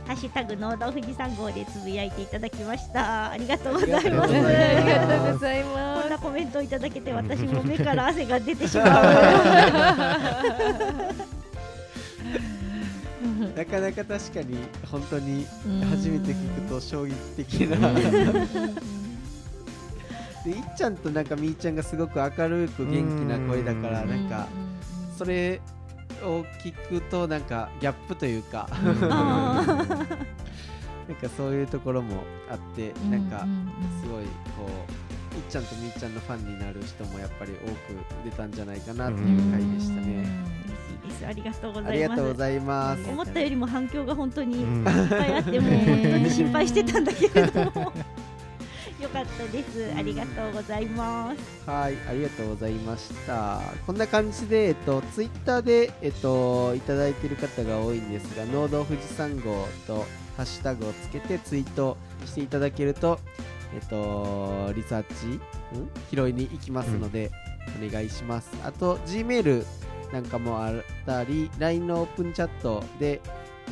[0.07, 3.33] ハッシュタグ農道富士山号でつぶやいていただきました。
[3.33, 4.07] ありがとうございます。
[4.07, 8.91] ありがとうございますこまんなコメントをいただけて私も目から汗が出てしまう。
[13.57, 14.57] なかなか確かに
[14.91, 15.81] 本当にうん。
[15.83, 17.93] 初めて聞くと衝撃的な。
[20.45, 24.09] でいっちゃんとなんかみーちゃんがすごく明るく元気な声だからうん。
[24.09, 24.49] なんか
[25.19, 25.61] それ
[26.23, 28.69] を聞くとなんかギャップというか。
[29.11, 29.63] あ
[31.11, 33.45] なんかそういうところもあってなんか
[34.01, 34.25] すごい
[34.57, 34.71] こ
[35.35, 37.75] ういっちゃんとみーちゃんのファンになる人もやっぱり多く
[38.25, 40.25] 出たんじゃないかなっていう回でしたね
[41.11, 41.27] です。
[41.27, 41.97] ありがとうごあざいます。
[41.97, 44.91] りがとうございます思ったよりも反響が本当にいっうんぱ
[45.27, 47.93] いあってもう本当に心配してたんだけれども
[49.01, 53.61] よかったですありがとうございますはい、ありがとうございました。
[53.87, 60.05] こんな感じで、えっと、ツイッターで、えっと、いただいている方が多いんですが、農道富士山号と
[60.37, 61.97] ハッシュタグをつけてツイート
[62.27, 63.19] していただけると、
[63.75, 65.41] えっと、リサーチ、ん？
[66.13, 67.31] 拾いに行きますので、
[67.83, 68.51] お願いします。
[68.65, 69.65] あと、Gmail
[70.13, 73.21] なんかもあったり、LINE のオープンチャットで、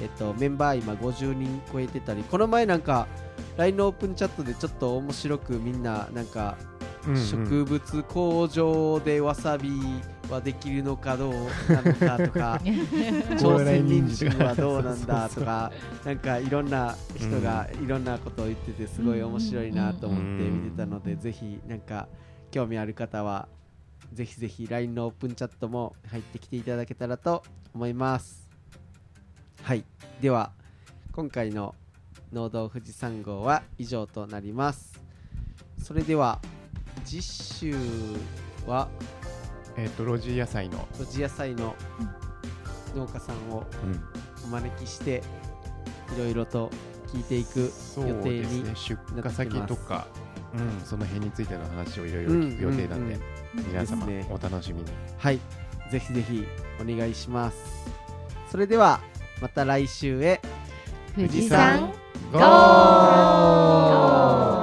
[0.01, 3.07] えっと、メンバー今50人超えてたり、この前なんか、
[3.57, 6.57] LINE のオープンチャットでちょっと面白くみんななんか
[7.17, 9.71] 植物工場でわさび
[10.31, 11.33] はできるのかどう
[11.73, 12.61] なのかとか
[13.39, 15.73] 朝鮮人参はどうなんだとか
[16.05, 22.09] なんかいろんな人がいろんなことを言っててすごい面白いなと思って見てたのでぜひなんか
[22.51, 23.49] 興味ある方は
[24.13, 27.43] ぜひぜひ LINE のオープンチャットも入ってきていただけたらと
[27.75, 28.49] 思います。
[29.63, 29.85] はい。
[30.21, 30.53] では
[31.13, 31.75] 今回の
[32.33, 35.01] 農道富士山号は以上となります。
[35.83, 36.41] それでは
[37.05, 37.75] 次週
[38.67, 38.89] は
[39.77, 41.77] えっと路地野菜の露地野菜の
[42.97, 44.01] 農家さんをうん。
[44.45, 45.23] お招きして
[46.17, 46.71] いろいろと
[47.09, 47.71] 聞いていく
[48.09, 48.75] 予定にですね。
[48.75, 50.07] 出荷先とか
[50.55, 50.85] うん。
[50.85, 53.15] その辺についての話をいろいろ聞く予定なんで。
[53.15, 54.87] うん皆様、ね、お楽しみに。
[55.17, 55.41] はい。
[55.91, 56.47] ぜひぜひ
[56.81, 57.57] お願いします。
[58.51, 59.01] それでは
[59.41, 60.41] また来週へ。
[61.15, 61.93] 富士山
[62.33, 64.58] ゴー！